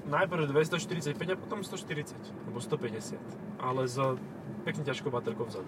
najprv 0.07 0.48
245 0.48 1.17
a 1.17 1.36
potom 1.36 1.59
140, 1.65 2.15
alebo 2.48 2.62
150, 2.62 3.17
ale 3.59 3.81
s 3.89 3.98
pekne 4.63 4.83
ťažkou 4.88 5.12
baterkou 5.12 5.45
vzadu. 5.45 5.67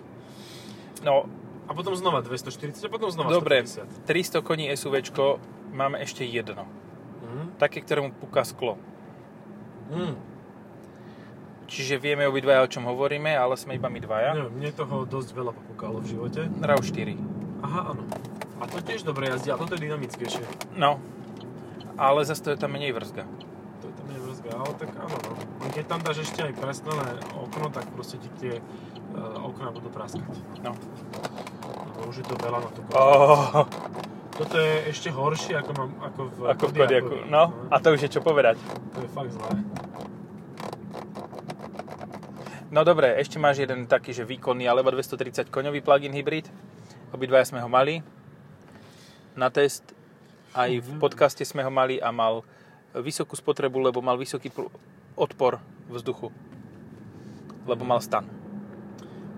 No, 1.01 1.25
a 1.67 1.71
potom 1.73 1.95
znova 1.95 2.21
240 2.21 2.83
a 2.85 2.89
potom 2.91 3.09
znova 3.09 3.31
Dobre, 3.31 3.63
150. 3.63 4.05
300 4.05 4.41
koní 4.45 4.65
SUVčko 4.73 5.39
máme 5.71 6.01
ešte 6.03 6.27
jedno. 6.27 6.67
Mm. 7.23 7.57
Také, 7.57 7.81
ktorému 7.81 8.11
puká 8.17 8.43
sklo. 8.43 8.75
Mm. 9.89 10.19
Čiže 11.71 12.03
vieme 12.03 12.27
obidvaja, 12.27 12.67
o 12.67 12.71
čom 12.71 12.83
hovoríme, 12.83 13.31
ale 13.31 13.55
sme 13.55 13.79
iba 13.79 13.87
my 13.87 13.99
dvaja. 14.03 14.35
Neviem, 14.35 14.55
mne 14.59 14.71
toho 14.75 15.07
dosť 15.07 15.29
veľa 15.31 15.55
popukalo 15.55 16.03
v 16.03 16.11
živote. 16.11 16.51
RAV4. 16.59 17.15
Aha, 17.63 17.95
áno. 17.95 18.03
A 18.59 18.67
to 18.67 18.83
tiež 18.83 19.07
dobre 19.07 19.31
jazdí, 19.31 19.49
a 19.49 19.57
toto 19.57 19.79
je 19.79 19.87
dynamickejšie. 19.87 20.43
No, 20.75 20.99
ale 21.95 22.27
zase 22.27 22.43
to 22.43 22.49
je 22.51 22.59
tam 22.59 22.75
menej 22.75 22.91
vrzga. 22.91 23.23
To 23.81 23.87
ale 24.51 24.73
tak 24.75 24.91
áno, 24.99 25.15
no. 25.15 25.33
Keď 25.71 25.85
tam 25.87 25.99
dáš 26.03 26.27
ešte 26.27 26.43
aj 26.43 26.53
presklené 26.59 27.07
okno, 27.39 27.71
tak 27.71 27.87
proste 27.95 28.19
ti 28.19 28.29
tie 28.41 28.53
uh, 29.13 29.47
okná 29.47 29.71
budú 29.71 29.89
praskať. 29.89 30.27
No. 30.61 30.71
Lebo 31.91 32.09
už 32.09 32.15
je 32.21 32.25
to 32.25 32.35
veľa 32.37 32.59
na 32.59 32.69
tú 32.71 32.81
Oh, 32.91 33.63
Toto 34.31 34.55
je 34.57 34.89
ešte 34.89 35.11
horšie 35.11 35.53
ako, 35.53 35.71
mám, 35.75 35.91
ako 36.01 36.19
v 36.27 36.37
ako 36.49 36.63
v. 36.65 36.73
Kodiaku. 36.81 37.15
No, 37.29 37.53
a 37.69 37.75
to 37.77 37.93
už 37.93 38.07
je 38.07 38.09
čo 38.09 38.21
povedať. 38.23 38.57
To 38.95 38.99
je 39.03 39.09
fakt 39.11 39.31
zlé. 39.31 39.51
No 42.71 42.87
dobre, 42.87 43.19
ešte 43.19 43.35
máš 43.35 43.59
jeden 43.59 43.83
taký, 43.83 44.15
že 44.15 44.23
výkonný, 44.23 44.63
alebo 44.63 44.95
230 44.95 45.51
koňový 45.51 45.83
plug-in 45.83 46.15
hybrid. 46.15 46.47
Obidvaja 47.11 47.43
sme 47.43 47.59
ho 47.59 47.67
mali 47.67 47.99
na 49.35 49.51
test. 49.51 49.83
Aj 50.55 50.71
v 50.71 50.83
Mhm. 50.83 50.99
podcaste 50.99 51.43
sme 51.43 51.63
ho 51.63 51.71
mali 51.71 51.99
a 51.99 52.11
mal 52.11 52.43
vysokú 52.91 53.35
spotrebu, 53.35 53.79
lebo 53.79 53.99
mal 53.99 54.15
vysoký 54.15 54.51
odpor 55.15 55.59
vzduchu. 55.87 56.31
Lebo 57.67 57.83
mal 57.83 57.99
stan. 57.99 58.23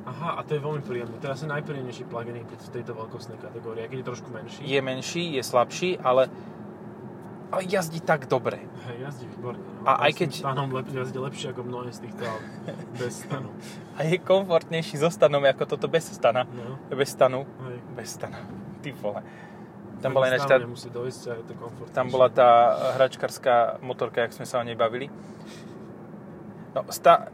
Aha, 0.03 0.35
a 0.35 0.41
to 0.43 0.59
je 0.59 0.61
veľmi 0.61 0.83
príjemné. 0.83 1.15
To 1.23 1.25
je 1.27 1.31
asi 1.31 1.45
najpríjemnejší 1.47 2.03
plug-in 2.11 2.35
hybrid 2.35 2.59
v 2.59 2.71
tejto 2.75 2.91
veľkostnej 2.91 3.39
kategórii, 3.39 3.87
keď 3.87 3.97
je 4.03 4.07
trošku 4.07 4.29
menší. 4.35 4.59
Je 4.67 4.79
menší, 4.83 5.23
je 5.39 5.43
slabší, 5.47 5.95
ale, 6.03 6.27
ale 7.55 7.61
jazdí 7.63 8.03
tak 8.03 8.27
dobre. 8.27 8.59
Hej, 8.83 8.97
jazdí 8.99 9.25
výborne. 9.31 9.63
No. 9.63 9.87
A 9.87 10.03
aj 10.03 10.11
s 10.11 10.15
tým 10.19 10.27
keď- 10.27 10.43
Stanom 10.43 10.69
lep, 10.75 10.87
jazdí 10.91 11.19
lepšie 11.23 11.47
ako 11.55 11.61
mnohé 11.63 11.89
z 11.95 11.99
týchto 12.03 12.23
aut. 12.27 12.43
Bez 12.99 13.13
stanu. 13.23 13.49
A 13.97 13.99
je 14.03 14.17
komfortnejší 14.19 14.99
so 14.99 15.07
stanom, 15.07 15.39
ako 15.47 15.63
toto 15.71 15.87
bez 15.87 16.03
stana. 16.11 16.43
No, 16.51 16.75
Bez 16.91 17.15
stanu. 17.15 17.47
hej. 17.71 17.77
Bez 17.95 18.19
stana. 18.19 18.43
Ty 18.83 18.91
vole. 18.99 19.23
Tam 20.03 20.11
bola 20.11 20.27
ináč 20.35 20.43
tá, 20.43 20.59
dojsť 20.59 21.21
a 21.31 21.33
je 21.39 21.43
to 21.47 21.53
tam 21.95 22.11
bola 22.11 22.27
tá 22.27 22.75
hračkarská 22.99 23.79
motorka, 23.79 24.19
jak 24.27 24.35
sme 24.35 24.43
sa 24.43 24.59
o 24.59 24.67
nej 24.67 24.75
bavili. 24.75 25.07
No, 26.75 26.83
sta, 26.91 27.31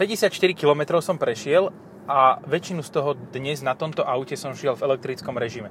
54 0.00 0.32
km 0.56 0.96
som 1.04 1.20
prešiel 1.20 1.68
a 2.06 2.40
väčšinu 2.44 2.80
z 2.84 2.90
toho 2.90 3.16
dnes 3.16 3.60
na 3.60 3.76
tomto 3.76 4.04
aute 4.04 4.36
som 4.38 4.56
šiel 4.56 4.76
v 4.76 4.86
elektrickom 4.86 5.36
režime. 5.36 5.68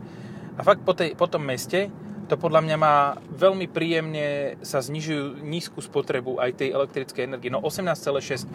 A 0.59 0.61
fakt 0.61 0.83
po, 0.83 0.91
tej, 0.91 1.15
po 1.15 1.25
tom 1.25 1.47
meste 1.47 1.87
to 2.29 2.37
podľa 2.37 2.61
mňa 2.61 2.77
má 2.77 3.17
veľmi 3.33 3.65
príjemne 3.65 4.59
sa 4.61 4.85
znižujú 4.85 5.41
nízku 5.41 5.81
spotrebu 5.81 6.37
aj 6.37 6.61
tej 6.61 6.69
elektrickej 6.77 7.25
energie. 7.25 7.49
No 7.49 7.65
18,6 7.65 8.45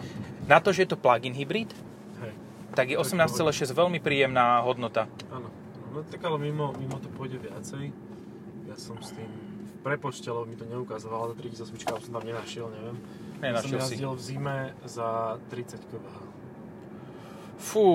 na 0.47 0.63
to, 0.63 0.71
že 0.71 0.87
je 0.87 0.89
to 0.95 0.97
plug-in 0.97 1.35
hybrid, 1.35 1.75
Hej, 2.23 2.33
tak 2.71 2.87
je 2.87 2.95
18,6 2.95 3.75
veľmi 3.75 3.99
príjemná 3.99 4.63
hodnota. 4.63 5.11
áno. 5.27 5.51
No 5.95 6.03
tak 6.03 6.19
ale 6.27 6.35
mimo, 6.43 6.75
mimo 6.75 6.99
to 6.99 7.07
pôjde 7.15 7.39
viacej. 7.39 7.87
Ja 8.67 8.75
som 8.75 8.99
s 8.99 9.15
tým 9.15 9.31
v 9.63 9.71
prepočte, 9.79 10.27
lebo 10.27 10.43
mi 10.43 10.59
to 10.59 10.67
neukazoval, 10.67 11.31
ale 11.31 11.33
38 11.39 11.71
som 11.71 12.11
tam 12.11 12.23
nenašiel, 12.27 12.67
neviem. 12.67 12.99
Nenašiel 13.39 13.79
som 13.79 13.87
si. 13.87 14.03
v 14.03 14.19
zime 14.19 14.57
za 14.83 15.39
30 15.47 15.87
kWh. 15.87 16.34
Fú, 17.57 17.85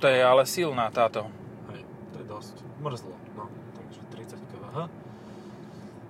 to 0.00 0.06
je 0.08 0.20
ale 0.20 0.44
silná 0.48 0.88
táto. 0.92 1.28
Hej, 1.72 1.84
to 2.12 2.16
je 2.20 2.26
dosť. 2.28 2.54
Mrzlo, 2.80 3.14
no. 3.36 3.44
Takže 3.76 4.00
30 4.36 4.50
kWh. 4.52 4.76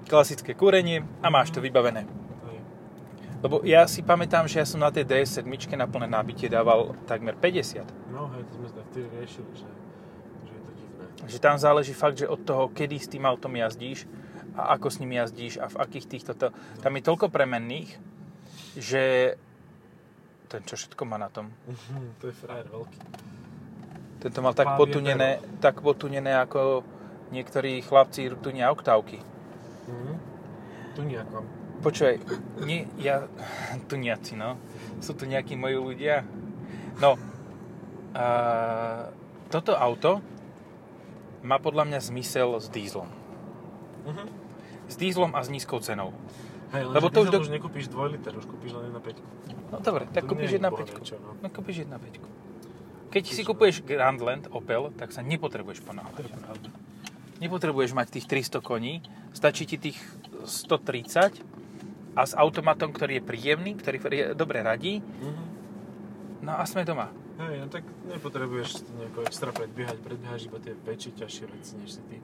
Klasické 0.07 0.53
kúrenie 0.55 1.07
a 1.23 1.31
máš 1.31 1.55
to 1.55 1.63
vybavené. 1.63 2.07
Hej. 2.47 2.59
Lebo 3.43 3.63
ja 3.67 3.87
si 3.87 4.03
pamätám, 4.03 4.47
že 4.51 4.63
ja 4.63 4.67
som 4.67 4.83
na 4.83 4.91
tej 4.91 5.07
DS7 5.07 5.47
na 5.75 5.87
plné 5.87 6.07
nábitie 6.11 6.51
dával 6.51 6.95
takmer 7.07 7.39
50. 7.39 7.87
No 8.11 8.31
hej, 8.35 8.43
to 8.47 8.53
sme 8.59 8.69
sa 8.71 8.83
vtedy 8.91 9.07
riešili, 9.15 9.51
že, 9.55 9.69
že 10.47 10.53
je 10.55 10.63
to 10.63 10.73
divné. 10.75 11.05
Že 11.27 11.39
tam 11.39 11.57
záleží 11.59 11.95
fakt, 11.95 12.19
že 12.19 12.31
od 12.31 12.43
toho, 12.43 12.71
kedy 12.71 12.97
s 12.99 13.11
tým 13.11 13.27
autom 13.27 13.55
jazdíš 13.55 14.07
a 14.59 14.75
ako 14.75 14.91
s 14.91 14.99
ním 14.99 15.19
jazdíš 15.19 15.63
a 15.63 15.67
v 15.71 15.77
akých 15.79 16.07
týchto... 16.07 16.33
To, 16.35 16.47
tam 16.83 16.93
je 16.99 17.03
toľko 17.07 17.31
premenných, 17.31 17.95
že 18.79 19.35
ten 20.51 20.67
čo 20.67 20.75
všetko 20.75 21.07
má 21.07 21.15
na 21.15 21.31
tom. 21.31 21.55
Mhm, 21.71 22.19
to 22.19 22.27
je 22.27 22.35
frajer 22.35 22.67
veľký. 22.67 22.99
Tento 24.21 24.39
mal 24.43 24.53
tak 24.53 24.75
Fabio 24.75 24.83
potunené, 24.85 25.31
tak 25.63 25.79
potunené 25.81 26.35
ako 26.35 26.83
niektorí 27.31 27.81
chlapci 27.87 28.27
tunia 28.43 28.75
oktávky. 28.75 29.23
Mhm. 29.87 30.13
Tu 30.99 31.01
nejakom. 31.07 31.45
Počúvaj, 31.81 32.21
nie, 32.67 32.85
ja, 33.01 33.25
tuniaci, 33.89 34.37
no. 34.37 34.61
Sú 35.01 35.17
tu 35.17 35.25
nejakí 35.25 35.57
moji 35.57 35.81
ľudia. 35.81 36.29
No, 37.01 37.17
a, 38.13 38.27
toto 39.49 39.73
auto 39.73 40.21
má 41.41 41.57
podľa 41.57 41.89
mňa 41.89 42.01
zmysel 42.05 42.61
s 42.61 42.69
dízlom. 42.69 43.09
Mhm. 44.05 44.25
S 44.91 44.95
dízlom 44.99 45.33
a 45.33 45.41
s 45.41 45.49
nízkou 45.49 45.81
cenou. 45.81 46.13
Hej, 46.71 46.83
Lebo 46.87 47.07
to 47.09 47.19
už 47.21 47.29
do- 47.29 47.41
už 47.41 47.51
nekúpíš 47.51 47.87
2 47.87 48.07
liter, 48.09 48.31
už 48.31 48.47
kúpíš 48.47 48.73
len 48.73 48.89
1,5. 48.89 49.19
No 49.69 49.79
dobre, 49.79 50.07
tak 50.07 50.23
To 50.23 50.29
kúpiš 50.29 50.49
nie 50.49 50.57
je 50.57 50.63
1.5. 50.63 50.71
bohvie 50.71 51.03
čo, 51.03 51.17
no. 51.17 51.31
No 51.37 51.49
kúpiš 51.49 51.77
1.5. 51.81 52.23
Keď 53.11 53.23
si 53.27 53.43
Čo? 53.43 53.49
kupuješ 53.49 53.83
Grandland 53.83 54.47
Opel, 54.49 54.95
tak 54.95 55.11
sa 55.11 55.19
nepotrebuješ 55.21 55.83
ponáhľať. 55.83 56.31
Nepotrebuješ 57.39 57.91
mať 57.91 58.07
tých 58.13 58.27
300 58.29 58.61
koní, 58.61 59.03
stačí 59.33 59.65
ti 59.65 59.77
tých 59.81 59.99
130 60.45 61.43
a 62.13 62.23
s 62.23 62.33
automatom, 62.33 62.91
ktorý 62.91 63.19
je 63.19 63.25
príjemný, 63.25 63.73
ktorý 63.75 63.99
dobre 64.33 64.61
radí, 64.61 65.01
Mhm. 65.01 65.43
no 66.43 66.53
a 66.53 66.63
sme 66.63 66.85
doma. 66.85 67.11
Hej, 67.41 67.57
no 67.59 67.67
tak 67.67 67.83
nepotrebuješ 68.07 68.71
nejako 68.93 69.25
extra 69.25 69.51
predbiehať, 69.51 69.97
predbiehaš 69.99 70.45
iba 70.45 70.61
tie 70.61 70.77
väčšie, 70.77 71.11
ťažšie 71.17 71.45
veci, 71.49 71.73
než 71.75 71.91
si 71.91 72.03
ty. 72.05 72.17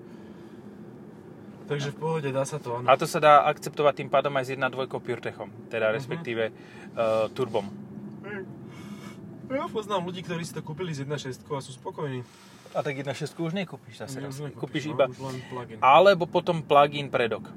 Takže 1.67 1.91
v 1.91 1.97
pohode 1.99 2.29
dá 2.31 2.47
sa 2.47 2.63
to, 2.63 2.79
áno. 2.79 2.87
A 2.87 2.95
to 2.95 3.11
sa 3.11 3.19
dá 3.19 3.43
akceptovať 3.51 3.95
tým 3.99 4.11
pádom 4.11 4.31
aj 4.39 4.45
s 4.47 4.51
1.2 4.55 4.87
PureTechom, 4.87 5.51
teda 5.67 5.91
Mhm. 5.91 5.95
respektíve 5.99 6.45
uh, 6.51 7.27
turbom. 7.35 7.67
Hej. 8.23 8.47
Ja 9.47 9.67
poznám 9.71 10.07
ľudí, 10.07 10.27
ktorí 10.27 10.43
si 10.43 10.55
to 10.55 10.63
kúpili 10.63 10.91
z 10.91 11.07
1.6 11.07 11.43
a 11.47 11.63
sú 11.63 11.75
spokojní. 11.75 12.23
A 12.75 12.83
tak 12.83 12.99
1.6 12.99 13.35
už 13.39 13.55
nekúpiš 13.55 14.03
zase 14.03 14.19
raz. 14.19 14.35
Už 14.35 14.51
nekúpiš, 14.51 14.59
Kúpiš 14.59 14.85
no, 14.91 14.93
iba... 14.99 15.05
Už. 15.11 15.79
Alebo 15.79 16.27
potom 16.27 16.63
plug-in 16.63 17.11
predok. 17.11 17.51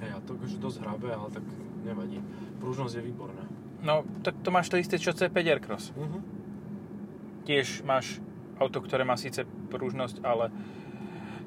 Hej, 0.00 0.10
a 0.14 0.18
to 0.20 0.36
akože 0.36 0.56
dosť 0.60 0.78
hrabe, 0.84 1.08
ale 1.08 1.28
tak 1.32 1.44
nevadí. 1.84 2.20
Pružnosť 2.60 2.92
je 2.96 3.02
výborná. 3.02 3.44
No, 3.80 4.04
tak 4.20 4.36
to 4.44 4.52
máš 4.52 4.68
to 4.68 4.76
isté, 4.76 5.00
čo 5.00 5.12
C5 5.12 5.36
Aircross. 5.36 5.92
Mhm. 5.96 6.18
tiež 7.44 7.82
máš 7.82 8.20
auto, 8.60 8.84
ktoré 8.84 9.04
má 9.04 9.16
síce 9.16 9.44
pružnosť, 9.68 10.20
ale... 10.24 10.52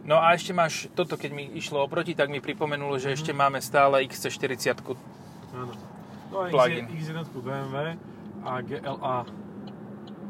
No 0.04 0.20
a 0.20 0.36
ešte 0.36 0.52
máš 0.52 0.92
toto, 0.92 1.16
keď 1.16 1.32
mi 1.32 1.44
išlo 1.56 1.80
oproti, 1.80 2.12
tak 2.12 2.28
mi 2.28 2.44
pripomenulo, 2.44 3.00
že 3.00 3.12
Mhm. 3.12 3.16
ešte 3.16 3.32
máme 3.32 3.60
stále 3.64 4.04
XC40. 4.04 4.96
Áno. 5.56 5.72
No 6.28 6.36
a 6.44 6.50
Plug-in. 6.50 6.90
X, 6.92 7.14
X1 7.14 7.24
BMW 7.40 7.96
a 8.44 8.52
GLA. 8.60 9.18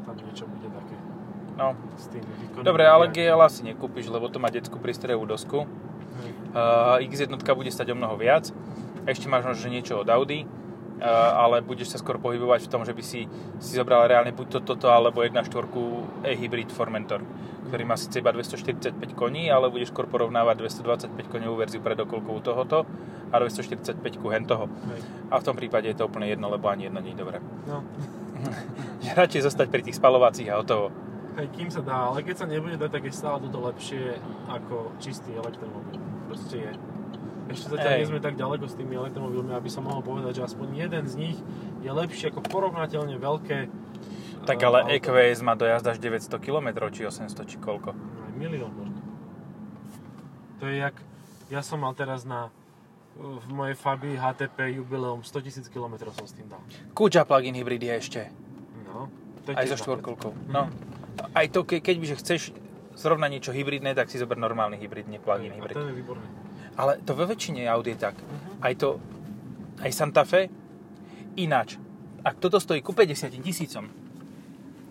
Tam 0.04 0.14
niečo 0.20 0.44
bude 0.46 0.68
také 0.68 0.94
No, 1.54 1.70
s 1.94 2.10
tým 2.10 2.22
dobre, 2.66 2.82
ale 2.82 3.14
GL 3.14 3.38
asi 3.38 3.62
nekúpiš, 3.62 4.10
lebo 4.10 4.26
to 4.26 4.42
má 4.42 4.50
detskú 4.50 4.82
prístrojovú 4.82 5.22
dosku. 5.22 5.58
Hej. 6.18 6.30
Uh, 6.50 6.98
X1 7.30 7.30
bude 7.54 7.70
stať 7.70 7.94
o 7.94 7.96
mnoho 7.96 8.18
viac. 8.18 8.50
Ešte 9.06 9.30
máš 9.30 9.46
možno 9.46 9.70
niečo 9.70 10.02
od 10.02 10.08
Audi, 10.10 10.42
ale 11.02 11.64
budeš 11.64 11.94
sa 11.94 11.98
skôr 11.98 12.22
pohybovať 12.22 12.66
v 12.66 12.70
tom, 12.70 12.82
že 12.86 12.94
by 12.94 13.02
si, 13.02 13.26
si 13.58 13.72
zobral 13.74 14.06
reálne 14.06 14.30
buď 14.30 14.46
to, 14.46 14.74
toto, 14.74 14.86
alebo 14.92 15.26
1.4 15.26 15.50
e-hybrid 16.22 16.70
Formentor, 16.70 17.22
ktorý 17.68 17.82
má 17.82 17.98
síce 17.98 18.22
iba 18.22 18.30
245 18.30 18.94
koní, 19.18 19.50
ale 19.50 19.72
budeš 19.72 19.90
skôr 19.90 20.06
porovnávať 20.06 20.62
225 20.62 21.32
koňovú 21.32 21.56
verziu 21.58 21.82
predokolkovú 21.82 22.40
tohoto 22.44 22.86
a 23.32 23.36
245 23.42 23.98
hentoho. 24.30 24.70
Hej. 24.94 25.00
A 25.32 25.34
v 25.40 25.44
tom 25.44 25.58
prípade 25.58 25.90
je 25.90 25.96
to 25.98 26.06
úplne 26.06 26.30
jedno, 26.30 26.46
lebo 26.46 26.70
ani 26.70 26.86
jedno 26.86 27.02
nie 27.02 27.12
je 27.16 27.20
dobré. 27.20 27.42
No, 27.66 27.82
Radšej 29.18 29.50
zostať 29.50 29.66
pri 29.72 29.82
tých 29.82 29.98
spalovacích 29.98 30.48
a 30.52 30.60
hotovo. 30.60 30.94
hej, 31.34 31.50
kým 31.50 31.68
sa 31.70 31.82
dá, 31.82 32.14
ale 32.14 32.22
keď 32.22 32.36
sa 32.38 32.46
nebude 32.46 32.78
dať, 32.78 32.90
tak 32.94 33.04
je 33.10 33.12
stále 33.14 33.42
toto 33.42 33.58
lepšie 33.66 34.14
ako 34.46 34.94
čistý 35.02 35.34
elektromobil. 35.34 35.98
Proste 36.30 36.56
je. 36.62 36.72
Ešte 37.44 37.76
zatiaľ 37.76 37.90
Hej. 37.92 38.00
nie 38.00 38.10
sme 38.10 38.20
tak 38.20 38.34
ďaleko 38.34 38.64
s 38.64 38.74
tými 38.74 38.96
elektromobilmi, 38.96 39.52
aby 39.52 39.68
som 39.68 39.84
mohol 39.84 40.00
povedať, 40.00 40.40
že 40.40 40.48
aspoň 40.48 40.88
jeden 40.88 41.04
z 41.04 41.14
nich 41.14 41.36
je 41.84 41.90
lepší 41.92 42.32
ako 42.32 42.40
porovnateľne 42.48 43.20
veľké 43.20 43.68
Tak 44.48 44.56
eh, 44.56 44.64
ale 44.64 44.78
auto. 44.82 44.92
EQS 44.96 45.38
má 45.40 45.52
dojazd 45.52 45.84
až 45.84 45.96
900 46.00 46.40
km, 46.40 46.68
či 46.88 47.04
800, 47.04 47.44
či 47.44 47.56
koľko. 47.60 47.92
Aj 47.92 48.32
milión 48.32 48.72
možno. 48.72 48.96
To 50.60 50.64
je 50.64 50.80
jak, 50.80 50.96
ja 51.52 51.60
som 51.60 51.84
mal 51.84 51.92
teraz 51.92 52.24
na 52.24 52.48
v 53.14 53.46
mojej 53.46 53.78
Fabii 53.78 54.18
HTP 54.18 54.74
jubileum 54.74 55.22
100 55.22 55.70
000 55.70 55.70
km 55.70 56.10
som 56.10 56.26
s 56.26 56.34
tým 56.34 56.50
dal. 56.50 56.58
Kuča 56.92 57.22
plug-in 57.22 57.54
hybrid 57.54 57.78
je 57.78 57.94
ešte. 57.94 58.20
No, 58.90 59.06
to 59.46 59.52
je 59.52 59.54
Aj 59.54 59.66
so 59.70 59.78
štvorkolkou. 59.78 60.34
napred. 60.34 60.50
No. 60.50 60.62
Mhm. 60.66 61.30
Aj 61.30 61.46
to, 61.46 61.62
ke, 61.62 61.78
keď 61.78 61.96
by 62.02 62.06
že 62.10 62.16
chceš 62.18 62.40
zrovna 62.98 63.30
niečo 63.30 63.54
hybridné, 63.54 63.94
tak 63.94 64.10
si 64.10 64.18
zober 64.18 64.34
normálny 64.34 64.82
hybrid, 64.82 65.06
nie 65.06 65.22
plug-in 65.22 65.54
A 65.54 65.62
hybrid. 65.62 65.74
ten 65.78 65.86
je 65.86 65.94
výborný. 65.94 66.26
Ale 66.74 66.98
to 67.00 67.14
vo 67.14 67.24
väčšine 67.24 67.66
aut 67.66 67.84
je 67.84 67.94
tak. 67.94 68.14
Mhm. 68.14 68.50
Aj 68.60 68.74
to, 68.74 68.98
aj 69.78 69.90
Santa 69.90 70.22
Fe, 70.22 70.50
ináč. 71.34 71.78
Ak 72.20 72.40
toto 72.40 72.56
stojí 72.56 72.80
ku 72.80 72.90
50 72.90 73.30
tisícom, 73.38 73.86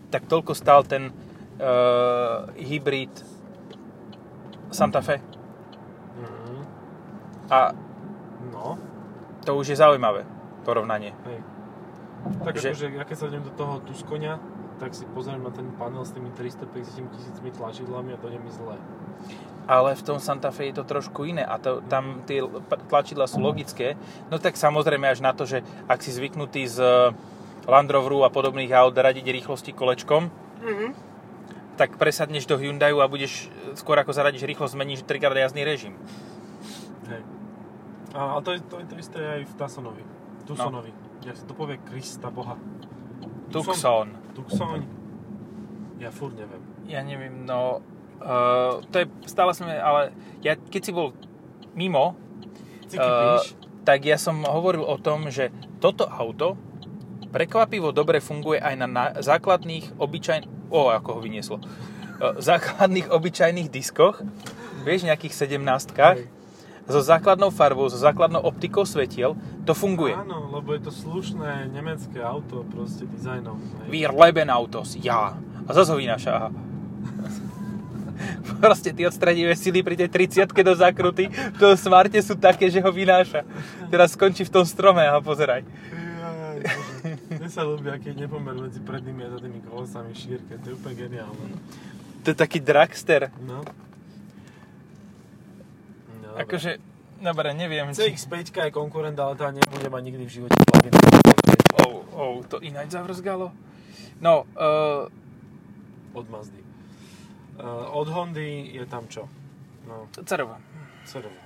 tak 0.07 0.29
toľko 0.29 0.53
stál 0.53 0.85
ten 0.85 1.09
uh, 1.09 2.45
hybrid 2.55 3.09
Santa 4.69 5.01
Fe. 5.01 5.17
Mhm. 6.13 6.55
A 7.49 7.59
No, 8.43 8.77
To 9.43 9.57
už 9.57 9.73
je 9.73 9.75
zaujímavé 9.75 10.23
porovnanie. 10.63 11.11
Hej. 11.25 11.39
Tak 12.43 12.53
Že- 12.55 12.69
akože, 12.69 12.87
ja 12.95 13.03
keď 13.03 13.15
sa 13.17 13.25
idem 13.27 13.43
do 13.43 13.51
toho 13.51 13.83
Tuskoňa, 13.83 14.33
tak 14.83 14.91
si 14.91 15.07
pozriem 15.15 15.39
na 15.39 15.47
ten 15.47 15.71
panel 15.79 16.03
s 16.03 16.11
tými 16.11 16.27
350 16.35 17.07
tisícmi 17.15 17.55
tlačidlami 17.55 18.11
a 18.11 18.17
to 18.19 18.27
je 18.27 18.35
mi 18.35 18.51
zle. 18.51 18.75
Ale 19.63 19.95
v 19.95 20.03
tom 20.03 20.19
Santa 20.19 20.51
Fe 20.51 20.67
je 20.67 20.75
to 20.75 20.83
trošku 20.83 21.23
iné 21.23 21.39
a 21.39 21.55
to, 21.55 21.79
tam 21.87 22.19
tie 22.27 22.43
tlačidla 22.91 23.31
sú 23.31 23.39
logické. 23.39 23.95
No 24.27 24.43
tak 24.43 24.59
samozrejme 24.59 25.07
až 25.07 25.23
na 25.23 25.31
to, 25.31 25.47
že 25.47 25.63
ak 25.87 26.03
si 26.03 26.11
zvyknutý 26.11 26.67
z 26.67 26.83
eh, 26.83 27.15
Land 27.63 27.87
Roveru 27.87 28.27
a 28.27 28.29
podobných 28.29 28.75
aut 28.75 28.91
radiť 28.91 29.23
rýchlosti 29.23 29.71
kolečkom, 29.71 30.27
Mhm. 30.63 30.87
tak 31.79 31.95
presadneš 31.99 32.43
do 32.47 32.59
Hyundaiu 32.59 32.99
a 32.99 33.07
budeš 33.07 33.47
eh, 33.47 33.79
skôr 33.79 33.95
ako 33.95 34.11
zaradíš 34.11 34.43
rýchlosť, 34.43 34.75
zmeníš 34.75 35.07
trikrát 35.07 35.35
jazdný 35.39 35.63
režim. 35.63 35.95
Hej. 37.07 37.23
A, 38.11 38.35
ale 38.35 38.41
to, 38.43 38.51
je, 38.51 38.59
to, 38.67 38.75
je 38.83 38.87
to 38.91 38.95
isté 38.99 39.19
aj 39.23 39.41
v 39.47 39.53
Tucsonovi. 39.55 40.03
Tucsonovi. 40.43 40.91
Ja 41.23 41.31
sa 41.31 41.47
to 41.47 41.55
povie 41.55 41.79
Krista 41.87 42.27
Boha. 42.27 42.59
Tucson. 43.47 44.22
Tucson. 44.33 44.83
Ja 46.01 46.09
furt 46.09 46.35
neviem. 46.35 46.61
Ja 46.89 47.01
neviem, 47.05 47.45
no... 47.47 47.79
Uh, 48.23 48.79
to 48.87 49.03
je, 49.03 49.05
stále 49.27 49.51
sme, 49.51 49.75
ale 49.75 50.15
ja, 50.39 50.55
keď 50.55 50.81
si 50.81 50.91
bol 50.95 51.11
mimo, 51.75 52.15
Uh, 52.93 53.41
tak 53.83 54.05
ja 54.05 54.21
som 54.21 54.45
hovoril 54.45 54.85
o 54.85 54.95
tom, 55.01 55.27
že 55.33 55.49
toto 55.81 56.05
auto 56.07 56.55
prekvapivo 57.33 57.89
dobre 57.89 58.21
funguje 58.21 58.61
aj 58.61 58.75
na, 58.77 58.87
na 58.87 59.05
základných 59.17 59.97
obyčajných... 59.97 60.69
O, 60.69 60.93
ako 60.93 61.17
ho 61.17 61.19
vynieslo. 61.21 61.57
Uh, 62.21 62.37
základných 62.37 63.09
obyčajných 63.09 63.69
diskoch, 63.73 64.21
vieš, 64.85 65.09
nejakých 65.09 65.33
17 65.57 65.59
Hej. 65.97 66.29
so 66.85 67.01
základnou 67.01 67.49
farbou, 67.49 67.89
so 67.89 67.97
základnou 67.97 68.45
optikou 68.45 68.85
svetiel, 68.85 69.33
to 69.63 69.71
funguje. 69.71 70.11
Áno, 70.11 70.51
lebo 70.51 70.75
je 70.75 70.83
to 70.83 70.91
slušné 70.91 71.71
nemecké 71.71 72.19
auto, 72.19 72.67
proste 72.67 73.07
dizajnom. 73.07 73.55
Wir 73.87 74.11
leben 74.11 74.51
Autos, 74.51 74.99
ja. 74.99 75.39
A 75.63 75.71
zase 75.71 75.95
ho 75.95 75.97
vynáša, 75.97 76.31
aha. 76.35 76.49
Proste 78.63 78.95
tie 78.95 79.07
odstranivé 79.07 79.55
sily 79.55 79.83
pri 79.83 79.95
tej 79.95 80.09
30 80.11 80.51
do 80.51 80.73
zakruty 80.75 81.31
v 81.31 81.57
tom 81.59 81.75
smarte 81.75 82.19
sú 82.19 82.35
také, 82.35 82.67
že 82.67 82.79
ho 82.79 82.91
vynáša. 82.91 83.43
Teraz 83.87 84.15
skončí 84.15 84.43
v 84.47 84.51
tom 84.51 84.65
strome 84.67 85.03
a 85.03 85.19
pozeraj. 85.19 85.63
Mne 87.27 87.49
sa 87.51 87.67
ľúbi, 87.67 87.91
aký 87.91 88.15
je 88.15 88.23
nepomer 88.23 88.55
medzi 88.55 88.79
prednými 88.79 89.27
a 89.27 89.29
zadnými 89.35 89.59
kolesami 89.67 90.15
v 90.15 90.19
šírke. 90.19 90.53
To 90.63 90.65
je 90.71 90.73
úplne 90.79 90.95
geniálne. 90.95 91.47
To 92.23 92.27
je 92.31 92.37
taký 92.39 92.63
dragster. 92.63 93.27
No. 93.43 93.67
no. 96.23 96.29
Akože, 96.39 96.79
dobre, 97.23 97.55
neviem. 97.55 97.89
Či... 97.95 98.13
CX-5 98.13 98.51
je 98.51 98.71
konkurent, 98.75 99.15
ale 99.15 99.33
tá 99.39 99.49
nebude 99.49 99.87
mať 99.87 100.01
nikdy 100.03 100.23
v 100.27 100.31
živote 100.31 100.57
plug-in. 100.67 100.93
Oh, 101.83 102.03
oh, 102.11 102.35
to 102.43 102.59
ináč 102.59 102.91
zavrzgalo. 102.91 103.55
No, 104.19 104.43
uh, 104.59 105.07
Od 106.13 106.27
Mazdy. 106.29 106.61
Uh, 107.53 107.85
od 107.95 108.07
Hondy 108.09 108.75
je 108.75 108.85
tam 108.85 109.07
čo? 109.07 109.25
No, 109.87 110.09
crva. 110.11 110.57
Cerovo. 111.05 111.41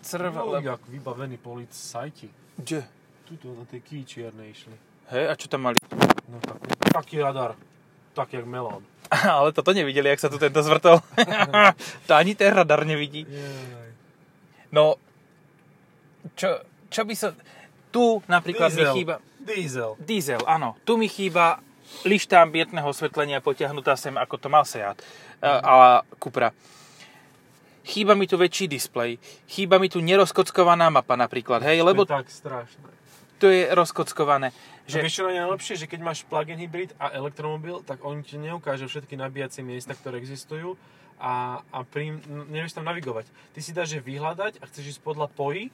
Crva, 0.00 0.40
No, 0.40 0.56
lebo... 0.56 0.64
jak 0.64 0.80
vybavený 0.88 1.36
policajti. 1.36 2.28
Kde? 2.56 2.84
Tuto 3.28 3.52
na 3.52 3.64
tej 3.68 3.80
ký 3.84 4.04
čiernej 4.04 4.50
išli. 4.54 4.76
Hej, 5.12 5.24
a 5.28 5.32
čo 5.36 5.46
tam 5.50 5.68
mali? 5.68 5.76
No 6.30 6.38
taký, 6.40 6.68
taký 6.88 7.16
radar. 7.20 7.52
Tak 8.14 8.32
jak 8.32 8.46
melón. 8.46 8.82
Ale 9.38 9.52
toto 9.52 9.74
nevideli, 9.74 10.08
jak 10.08 10.22
sa 10.22 10.30
tu 10.30 10.38
tento 10.38 10.62
zvrtol. 10.62 11.02
to 12.06 12.12
ani 12.14 12.32
ten 12.34 12.54
radar 12.54 12.86
nevidí. 12.86 13.26
Jaj. 13.28 13.79
No, 14.70 14.96
čo, 16.34 16.62
čo 16.88 17.02
by 17.02 17.14
sa... 17.16 17.34
Tu 17.90 18.22
napríklad 18.30 18.70
mi 18.70 18.86
Diesel. 18.86 18.94
chýba... 18.94 19.14
Diesel. 19.42 19.90
Diesel, 19.98 20.42
áno. 20.46 20.78
Tu 20.86 20.94
mi 20.94 21.10
chýba 21.10 21.58
lišta 22.06 22.38
ambientného 22.38 22.86
osvetlenia 22.86 23.42
potiahnutá 23.42 23.98
sem, 23.98 24.14
ako 24.14 24.38
to 24.38 24.46
mal 24.46 24.62
Seat. 24.62 25.02
A, 25.42 25.50
a 25.58 25.74
Cupra. 26.22 26.54
Chýba 27.82 28.14
mi 28.14 28.30
tu 28.30 28.38
väčší 28.38 28.70
displej. 28.70 29.18
Chýba 29.50 29.82
mi 29.82 29.90
tu 29.90 29.98
nerozkockovaná 29.98 30.86
mapa 30.92 31.18
napríklad, 31.18 31.66
hej, 31.66 31.82
lebo 31.82 32.06
To 32.06 32.14
je 32.14 32.22
tak 32.22 32.28
strašné. 32.30 32.88
to 33.42 33.46
je 33.50 33.62
rozkockované. 33.74 34.54
Že... 34.86 35.00
Že, 35.00 35.02
Vieš 35.02 35.14
čo 35.16 35.24
je 35.26 35.34
najlepšie? 35.40 35.74
Že 35.82 35.86
keď 35.90 36.00
máš 36.04 36.18
plug-in 36.28 36.60
hybrid 36.60 36.94
a 37.00 37.10
elektromobil, 37.10 37.82
tak 37.82 38.04
on 38.06 38.22
ti 38.22 38.38
neukáže 38.38 38.86
všetky 38.86 39.18
nabíjacie 39.18 39.66
miesta, 39.66 39.96
ktoré 39.98 40.22
existujú 40.22 40.78
a, 41.20 41.60
a 41.68 41.78
pri, 41.84 42.16
nevieš 42.48 42.74
tam 42.74 42.88
navigovať. 42.88 43.28
Ty 43.52 43.60
si 43.60 43.70
dáš, 43.70 43.94
že 43.94 44.00
vyhľadať 44.00 44.58
a 44.58 44.64
chceš 44.66 44.96
ísť 44.96 45.00
podľa 45.04 45.28
POI 45.30 45.68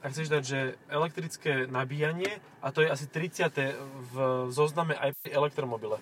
a 0.00 0.08
chceš 0.08 0.30
dať, 0.30 0.42
že 0.46 0.58
elektrické 0.86 1.66
nabíjanie 1.66 2.30
a 2.62 2.70
to 2.70 2.80
je 2.80 2.88
asi 2.88 3.10
30. 3.10 3.50
v 4.10 4.16
zozname 4.48 4.94
aj 4.94 5.18
pri 5.20 5.34
elektromobile. 5.34 5.98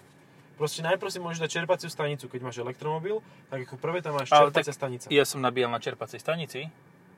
Proste 0.61 0.85
najprv 0.85 1.11
si 1.11 1.19
môžeš 1.19 1.41
dať 1.43 1.51
čerpaciu 1.51 1.89
stanicu, 1.89 2.29
keď 2.29 2.41
máš 2.45 2.61
elektromobil, 2.61 3.25
tak 3.49 3.65
ako 3.65 3.81
prvé 3.81 4.05
tam 4.05 4.15
máš 4.15 4.29
Ale 4.31 4.53
čerpacia 4.53 4.75
stanica. 4.77 5.07
ja 5.09 5.25
som 5.25 5.41
nabíjal 5.41 5.73
na 5.73 5.81
čerpacej 5.81 6.21
stanici. 6.21 6.69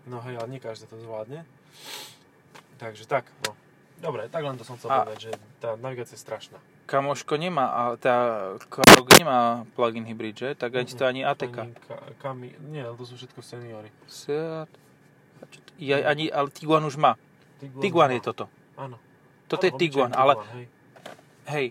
No 0.07 0.23
hej, 0.23 0.39
ale 0.39 0.49
nie 0.49 0.61
každý 0.63 0.87
to 0.87 0.97
zvládne. 1.01 1.43
Takže 2.79 3.05
tak, 3.05 3.27
no. 3.45 3.57
Dobre, 3.99 4.29
tak 4.29 4.45
len 4.45 4.55
to 4.61 4.65
som 4.67 4.77
chcel 4.77 4.93
A- 4.93 5.03
povedať, 5.03 5.19
že 5.19 5.33
tá 5.59 5.75
navigácia 5.81 6.15
je 6.15 6.23
strašná. 6.23 6.61
Kamoško 6.85 7.41
nemá, 7.41 7.65
a 7.73 7.83
tá 7.97 8.15
Karok 8.69 9.09
nemá 9.17 9.65
plug-in 9.73 10.05
hybrid, 10.05 10.37
že? 10.37 10.51
Tak 10.53 10.77
ani 10.77 10.93
to 10.93 11.05
ani 11.09 11.21
ATK. 11.25 11.57
Ani 11.65 11.75
ka- 11.81 12.05
kami, 12.21 12.53
nie, 12.69 12.85
to 12.85 13.05
sú 13.09 13.17
všetko 13.17 13.41
seniory. 13.41 13.89
Seat. 14.05 14.69
Ja, 15.81 16.05
ani, 16.05 16.29
ale 16.29 16.53
Tiguan 16.53 16.85
už 16.85 17.01
má. 17.01 17.17
Tiguan 17.81 18.13
je 18.13 18.21
toto. 18.21 18.53
Áno. 18.77 19.01
Toto 19.49 19.65
je 19.65 19.73
Áno, 19.73 19.81
Tiguan, 19.81 20.13
obyčajný 20.13 20.25
ale 20.25 20.33
hej. 20.53 20.67
hej, 21.49 21.67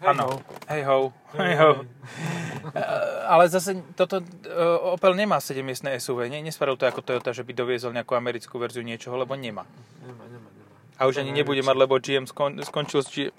áno. 0.00 0.24
no. 0.24 0.44
hej 0.68 0.82
ho, 0.84 0.96
Hej, 1.36 1.54
ho. 1.60 1.70
Ale 3.32 3.46
zase 3.46 3.78
toto 3.94 4.18
uh, 4.20 4.94
Opel 4.96 5.14
nemá 5.14 5.38
7-miestne 5.38 5.94
SUV, 6.00 6.26
nie? 6.26 6.42
Nespravil 6.42 6.74
to 6.74 6.88
ako 6.88 7.00
Toyota, 7.04 7.30
že 7.30 7.46
by 7.46 7.52
doviezol 7.54 7.94
nejakú 7.94 8.16
americkú 8.18 8.58
verziu 8.58 8.82
niečoho, 8.82 9.14
lebo 9.14 9.36
nemá. 9.38 9.62
Nemá, 10.02 10.24
nemá, 10.26 10.48
nemá. 10.50 10.74
A 10.98 11.06
už 11.06 11.20
To 11.20 11.20
ani 11.22 11.30
je 11.30 11.38
nebude 11.42 11.62
mať, 11.62 11.76
lebo 11.76 11.94
GM 12.00 12.26
skon, 12.26 12.58
skončil 12.64 13.00
s 13.04 13.08
GM. 13.12 13.30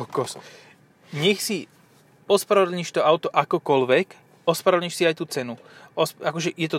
Kokos. 0.00 0.40
Nech 1.12 1.42
si 1.42 1.68
ospravedlníš 2.30 2.94
to 2.94 3.00
auto 3.02 3.28
akokoľvek, 3.34 4.14
ospravedlníš 4.46 4.94
si 4.94 5.04
aj 5.04 5.18
tú 5.18 5.26
cenu. 5.26 5.58
Os, 5.98 6.14
akože 6.16 6.54
je 6.54 6.68
to, 6.70 6.78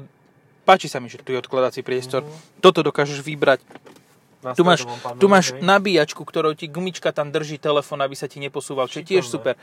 páči 0.64 0.88
sa 0.88 1.04
mi, 1.04 1.12
že 1.12 1.20
tu 1.20 1.36
je 1.36 1.42
odkladací 1.42 1.84
priestor. 1.84 2.24
Mhm. 2.24 2.64
Toto 2.64 2.80
dokážeš 2.82 3.20
vybrať. 3.22 3.62
Na 4.42 4.58
Tu 4.58 4.66
máš, 4.66 4.90
tu 5.22 5.30
máš 5.30 5.54
nabíjačku, 5.62 6.26
ktorou 6.26 6.58
ti 6.58 6.66
gumička 6.66 7.14
tam 7.14 7.30
drží 7.30 7.62
telefón, 7.62 8.02
aby 8.02 8.18
sa 8.18 8.26
ti 8.26 8.42
neposúval, 8.42 8.90
čo 8.90 9.06
je 9.06 9.14
tiež 9.14 9.30
super. 9.30 9.54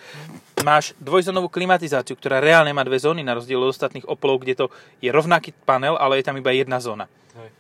Máš 0.63 0.95
dvojzónovú 1.03 1.51
klimatizáciu, 1.51 2.15
ktorá 2.15 2.39
reálne 2.39 2.71
má 2.71 2.87
dve 2.87 3.03
zóny, 3.03 3.27
na 3.27 3.35
rozdiel 3.35 3.59
od 3.59 3.75
ostatných 3.75 4.07
Opelov, 4.07 4.47
kde 4.47 4.55
to 4.55 4.67
je 5.03 5.11
rovnaký 5.11 5.51
panel, 5.67 5.99
ale 5.99 6.23
je 6.23 6.31
tam 6.31 6.39
iba 6.39 6.55
jedna 6.55 6.79
zóna. 6.79 7.11
Hej. 7.35 7.51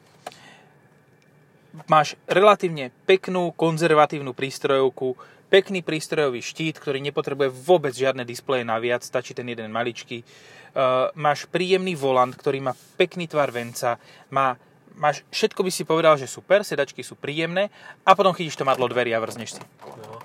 Máš 1.91 2.15
relatívne 2.31 2.95
peknú, 3.03 3.51
konzervatívnu 3.51 4.31
prístrojovku, 4.31 5.19
pekný 5.49 5.81
prístrojový 5.81 6.45
štít, 6.45 6.81
ktorý 6.81 7.01
nepotrebuje 7.01 7.49
vôbec 7.51 7.97
žiadne 7.97 8.25
displeje 8.25 8.65
naviac, 8.65 9.05
stačí 9.05 9.33
ten 9.33 9.49
jeden 9.49 9.73
maličký. 9.73 10.23
Uh, 10.23 11.09
máš 11.17 11.49
príjemný 11.49 11.97
volant, 11.97 12.31
ktorý 12.31 12.61
má 12.61 12.77
pekný 13.01 13.27
tvar 13.27 13.49
venca, 13.49 13.97
má, 14.29 14.55
máš, 14.95 15.25
všetko 15.33 15.65
by 15.65 15.71
si 15.73 15.83
povedal, 15.89 16.15
že 16.21 16.29
super, 16.29 16.61
sedačky 16.61 17.01
sú 17.01 17.17
príjemné 17.17 17.73
a 18.05 18.13
potom 18.13 18.37
chytíš 18.37 18.61
to 18.61 18.69
madlo 18.69 18.87
dverí 18.87 19.17
a 19.17 19.21
vrzneš 19.25 19.59
si. 19.59 19.63
No. 19.85 20.21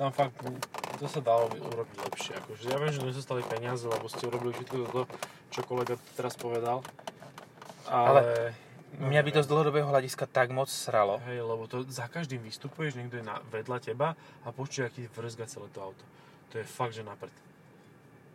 Tam 0.00 0.10
fakt, 0.10 0.34
to 0.98 1.06
sa 1.06 1.20
dalo 1.20 1.52
urobiť 1.52 1.98
lepšie. 2.08 2.32
Akože 2.40 2.64
ja 2.72 2.76
viem, 2.80 2.90
že 2.90 3.04
nezostali 3.04 3.44
peniaze, 3.46 3.84
lebo 3.86 4.08
ste 4.08 4.24
urobili 4.26 4.56
všetko 4.56 4.76
to, 4.90 5.02
čo 5.52 5.60
kolega 5.68 5.94
teraz 6.16 6.34
povedal. 6.34 6.80
Ale... 7.86 8.56
Mňa 8.92 9.20
by 9.24 9.30
to 9.32 9.40
z 9.40 9.48
dlhodobého 9.48 9.88
hľadiska 9.88 10.28
tak 10.28 10.52
moc 10.52 10.68
sralo. 10.68 11.16
Hej, 11.24 11.40
lebo 11.40 11.64
to 11.64 11.80
za 11.88 12.12
každým 12.12 12.44
vystupuješ, 12.44 13.00
niekto 13.00 13.20
je 13.20 13.24
na, 13.24 13.40
vedľa 13.48 13.78
teba 13.80 14.12
a 14.44 14.48
počuje, 14.52 14.84
aký 14.84 15.08
vrzga 15.08 15.48
celé 15.48 15.72
to 15.72 15.80
auto. 15.80 16.04
To 16.52 16.60
je 16.60 16.66
fakt, 16.68 16.92
že 16.92 17.00
na 17.00 17.16
prd. 17.16 17.32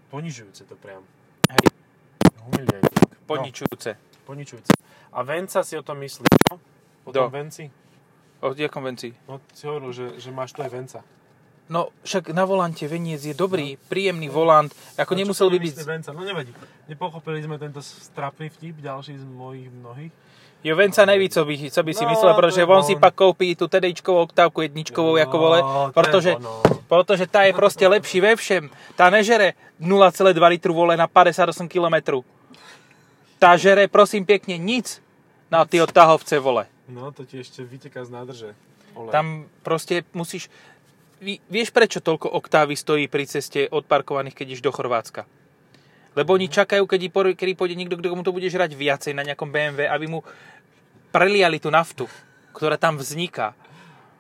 Ponižujúce 0.09 0.65
to 0.65 0.73
priam. 0.79 1.05
Hej, 1.51 1.65
Humiliating. 2.41 3.11
poničujúce. 3.29 3.91
No, 3.93 4.25
poničujúce. 4.25 4.73
A 5.13 5.19
Venca 5.21 5.61
si 5.61 5.77
o 5.77 5.83
tom 5.85 6.01
myslí, 6.01 6.25
čo? 6.25 6.55
O 7.05 7.11
tom 7.13 7.29
Kto? 7.29 7.33
Venci? 7.33 7.63
O 8.41 8.53
jakom 8.53 8.85
venci? 8.85 9.13
No, 9.25 9.41
si 9.53 9.65
hovoril, 9.65 9.91
že, 9.93 10.05
že 10.21 10.29
máš 10.29 10.53
to 10.53 10.61
aj 10.61 10.71
Venca. 10.73 10.99
No 11.67 11.91
však 12.07 12.31
na 12.31 12.47
volante 12.47 12.87
veniec 12.87 13.19
je 13.19 13.35
dobrý, 13.35 13.75
príjemný 13.91 14.31
volant, 14.31 14.71
ako 14.95 15.13
No, 15.13 15.19
nemusel 15.19 15.51
by 15.51 15.59
byť... 15.59 15.73
Venca? 15.83 16.09
No 16.15 16.23
nevadí. 16.23 16.55
Nepochopili 16.87 17.43
sme 17.43 17.59
tento 17.59 17.83
strapný 17.83 18.47
vtip, 18.47 18.79
ďalší 18.79 19.19
z 19.19 19.25
mojich 19.27 19.67
mnohých. 19.67 20.13
Jo, 20.63 20.75
venca 20.75 21.05
neví, 21.05 21.29
co 21.29 21.45
by, 21.45 21.71
co 21.71 21.81
by 21.83 21.93
si 21.93 22.03
No, 22.03 22.09
myslel, 22.09 22.33
to 22.33 22.37
pretože 22.41 22.61
je 22.61 22.65
on 22.65 22.81
on. 22.81 22.83
si 22.83 22.95
pak 22.97 23.13
koupí 23.13 23.55
tú 23.55 23.67
TDIčkovú 23.69 24.19
oktávku 24.25 24.61
jedničkovou, 24.65 25.15
No, 25.15 25.21
ako 25.21 25.37
vole, 25.37 25.59
protože, 25.93 26.35
protože 26.89 27.27
tá 27.27 27.43
je 27.45 27.53
proste 27.53 27.87
lepší 27.87 28.19
ve 28.21 28.35
všem. 28.35 28.69
Tá 28.97 29.09
nežere 29.13 29.53
0,2 29.79 30.33
litru 30.49 30.73
vole 30.73 30.97
na 30.97 31.07
58 31.07 31.69
km. 31.69 32.25
Tá 33.37 33.53
žere, 33.53 33.85
prosím 33.87 34.25
pekne, 34.25 34.57
nic 34.57 34.97
na 35.53 35.61
tie 35.65 35.79
odtahovce 35.85 36.41
vole. 36.41 36.65
No, 36.89 37.11
to 37.13 37.21
ti 37.23 37.37
ešte 37.37 37.61
vyteká 37.61 38.01
z 38.01 38.09
nádrže. 38.09 38.49
Olej. 38.97 39.11
Tam 39.13 39.25
proste 39.61 40.01
musíš... 40.17 40.49
Vieš, 41.49 41.69
prečo 41.73 42.01
toľko 42.01 42.29
oktávy 42.33 42.73
stojí 42.77 43.05
pri 43.09 43.25
ceste 43.29 43.69
odparkovaných, 43.69 44.33
keď 44.33 44.45
ideš 44.53 44.65
do 44.65 44.73
Chorvátska? 44.73 45.25
Lebo 46.17 46.33
oni 46.33 46.49
čakajú, 46.49 46.89
keď, 46.89 47.13
kedy 47.37 47.53
pôjde 47.53 47.77
niekto, 47.77 48.01
kto 48.01 48.17
mu 48.17 48.25
to 48.25 48.33
bude 48.33 48.49
žrať 48.49 48.73
viacej 48.73 49.13
na 49.13 49.21
nejakom 49.21 49.53
BMW, 49.53 49.85
aby 49.85 50.09
mu 50.09 50.25
preliali 51.13 51.61
tú 51.61 51.69
naftu, 51.69 52.09
ktorá 52.57 52.81
tam 52.81 52.97
vzniká. 52.97 53.53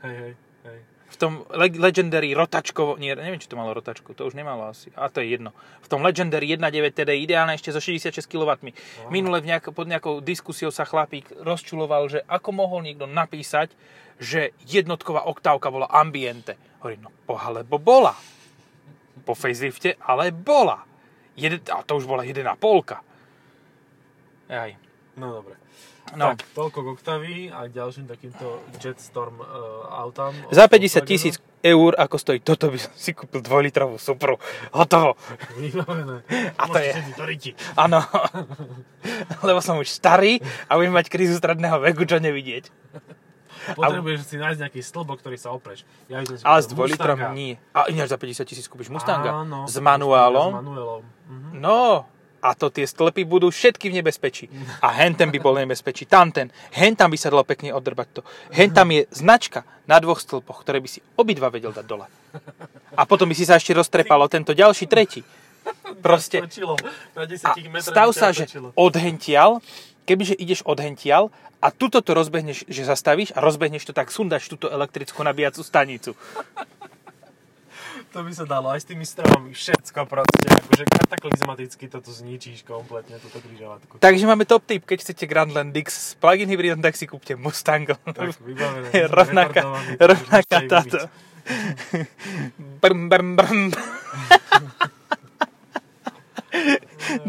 Hej, 0.05 0.13
hej, 0.13 0.33
hej. 0.69 0.79
V 1.07 1.15
tom 1.17 1.33
le- 1.49 1.79
Legendary 1.81 2.37
rotačkovo... 2.37 3.01
Nie, 3.01 3.17
neviem, 3.17 3.41
či 3.41 3.49
to 3.49 3.57
malo 3.57 3.73
rotačku, 3.73 4.13
to 4.13 4.29
už 4.29 4.37
nemalo 4.37 4.69
asi. 4.69 4.93
A 4.93 5.09
to 5.09 5.25
je 5.25 5.33
jedno. 5.33 5.57
V 5.81 5.87
tom 5.89 6.05
Legendary 6.05 6.45
1.9 6.53 6.93
TD 6.93 7.17
ideálne 7.17 7.57
ešte 7.57 7.73
so 7.73 7.81
66 7.81 8.29
kW. 8.29 8.61
Minule 9.09 9.41
v 9.41 9.49
nejak, 9.49 9.73
pod 9.73 9.89
nejakou 9.89 10.21
diskusiou 10.21 10.69
sa 10.69 10.85
chlapík 10.85 11.33
rozčuloval, 11.41 12.13
že 12.13 12.21
ako 12.29 12.49
mohol 12.53 12.85
niekto 12.85 13.09
napísať, 13.09 13.73
že 14.21 14.53
jednotková 14.69 15.25
oktávka 15.25 15.73
bola 15.73 15.89
ambiente. 15.89 16.53
Hovorím, 16.83 17.09
no 17.09 17.11
poha, 17.25 17.49
lebo 17.49 17.81
bola. 17.81 18.13
Po 19.25 19.33
facelifte, 19.33 19.97
ale 20.03 20.29
bola. 20.29 20.85
Jeden, 21.37 21.61
a 21.69 21.85
to 21.85 22.01
už 22.01 22.09
bola 22.09 22.25
1,5. 22.25 22.49
Aj. 24.49 24.71
No 25.17 25.33
dobre. 25.37 25.55
No. 26.15 26.31
Tak, 26.31 26.47
toľko 26.55 26.77
k 26.79 26.87
Octavii 26.95 27.41
a 27.51 27.67
ďalším 27.67 28.07
takýmto 28.07 28.63
Jetstorm 28.79 29.43
uh, 29.43 29.45
autám. 29.91 30.31
Za 30.55 30.71
50 30.71 31.03
Volkswagenu. 31.03 31.03
tisíc 31.03 31.35
eur, 31.59 31.91
ako 31.99 32.15
stojí 32.15 32.39
toto, 32.39 32.71
by 32.71 32.79
som 32.79 32.93
si 32.95 33.11
kúpil 33.11 33.43
2-litrovú 33.43 33.99
Supru. 33.99 34.39
Hotovo. 34.71 35.19
Vybavené. 35.59 36.23
A 36.55 36.63
to 36.71 36.79
je-. 36.79 36.95
Áno. 37.75 37.99
Lebo 39.43 39.59
som 39.59 39.75
už 39.75 39.91
starý 39.91 40.39
a 40.71 40.79
budem 40.79 40.95
mať 40.95 41.11
krízu 41.11 41.35
stredného 41.35 41.83
veku, 41.83 42.07
čo 42.07 42.23
nevidieť. 42.23 42.71
Potrebuješ 43.75 44.19
si 44.23 44.35
nájsť 44.37 44.59
nejaký 44.63 44.79
stĺbok, 44.79 45.17
ktorý 45.19 45.37
sa 45.41 45.51
opreš. 45.51 45.83
Ja 46.07 46.23
som 46.23 46.37
si 46.37 46.43
Ale 46.45 46.59
s 46.61 46.67
kúpil 46.71 46.87
2 46.87 46.93
litrom 46.95 47.17
nie. 47.33 47.59
A 47.73 47.91
ináč 47.91 48.13
za 48.13 48.19
50 48.21 48.47
tisíc 48.47 48.65
kúpiš 48.69 48.87
Mustanga. 48.87 49.43
Áno, 49.43 49.67
s 49.67 49.75
S 49.75 49.83
manuálom. 49.83 50.51
manuálom. 50.55 51.03
Mhm. 51.27 51.49
No, 51.59 52.07
a 52.37 52.53
to 52.53 52.69
tie 52.69 52.85
stĺpy 52.85 53.25
budú 53.25 53.49
všetky 53.49 53.89
v 53.89 53.99
nebezpečí. 53.99 54.45
A 54.79 54.93
hen 54.93 55.17
ten 55.17 55.33
by 55.33 55.41
bol 55.41 55.57
v 55.57 55.65
nebezpečí. 55.65 56.05
Tam 56.05 56.29
ten. 56.29 56.53
Hen 56.71 56.93
tam 56.93 57.09
by 57.09 57.17
sa 57.17 57.33
dalo 57.33 57.41
pekne 57.43 57.73
oddrbať 57.73 58.07
to. 58.13 58.21
Hen 58.53 58.69
tam 58.71 58.93
je 58.93 59.09
značka 59.09 59.65
na 59.89 59.97
dvoch 59.97 60.21
stĺpoch, 60.21 60.61
ktoré 60.61 60.77
by 60.79 60.87
si 60.87 61.01
obidva 61.17 61.49
vedel 61.49 61.73
dať 61.73 61.85
dole. 61.89 62.05
A 62.93 63.03
potom 63.09 63.27
by 63.27 63.35
si 63.35 63.43
sa 63.43 63.57
ešte 63.57 63.73
roztrepalo 63.73 64.29
tento 64.29 64.53
ďalší, 64.53 64.85
tretí. 64.85 65.25
Proste. 65.99 66.45
Točilo. 66.45 66.77
Na 67.17 67.25
10 67.27 67.43
A 67.43 67.51
stav 67.83 68.09
sa, 68.15 68.31
že 68.31 68.47
odhential, 68.77 69.59
kebyže 70.07 70.39
ideš 70.39 70.63
odhential 70.63 71.27
a 71.59 71.67
tuto 71.67 71.99
to 71.99 72.15
rozbehneš, 72.15 72.63
že 72.71 72.87
zastavíš 72.87 73.35
a 73.35 73.43
rozbehneš 73.43 73.91
to, 73.91 73.91
tak 73.91 74.07
sundáš 74.07 74.47
túto 74.47 74.71
elektrickú 74.71 75.19
nabíjacú 75.27 75.67
stanicu. 75.67 76.15
To 78.15 78.23
by 78.23 78.31
sa 78.31 78.47
dalo 78.47 78.71
aj 78.71 78.81
s 78.81 78.85
tými 78.87 79.03
stravami, 79.03 79.51
všetko 79.51 80.07
proste. 80.07 80.47
Akože 80.47 80.89
kataklizmaticky 80.89 81.85
toto 81.91 82.09
zničíš 82.09 82.63
kompletne, 82.63 83.19
túto 83.19 83.43
križovatku. 83.43 83.99
Takže 83.99 84.23
máme 84.23 84.47
top 84.47 84.63
tip, 84.63 84.87
keď 84.87 85.03
chcete 85.03 85.27
Grandland 85.27 85.75
X 85.75 85.87
s 85.93 86.15
plug-in 86.17 86.47
hybridom, 86.47 86.79
tak 86.79 86.95
si 86.95 87.05
kúpte 87.05 87.35
Mustang. 87.35 87.85
Tak, 87.85 88.39
vybavené. 88.41 88.89
Rovnaká, 89.11 89.61
rovnaká 89.99 90.57
táto. 90.65 90.97
Brm, 92.79 93.11
brm, 93.11 93.35
brm. 93.35 93.75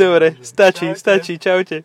Dobre, 0.01 0.41
stačí, 0.41 0.89
stačí, 0.97 1.37
čaute. 1.37 1.77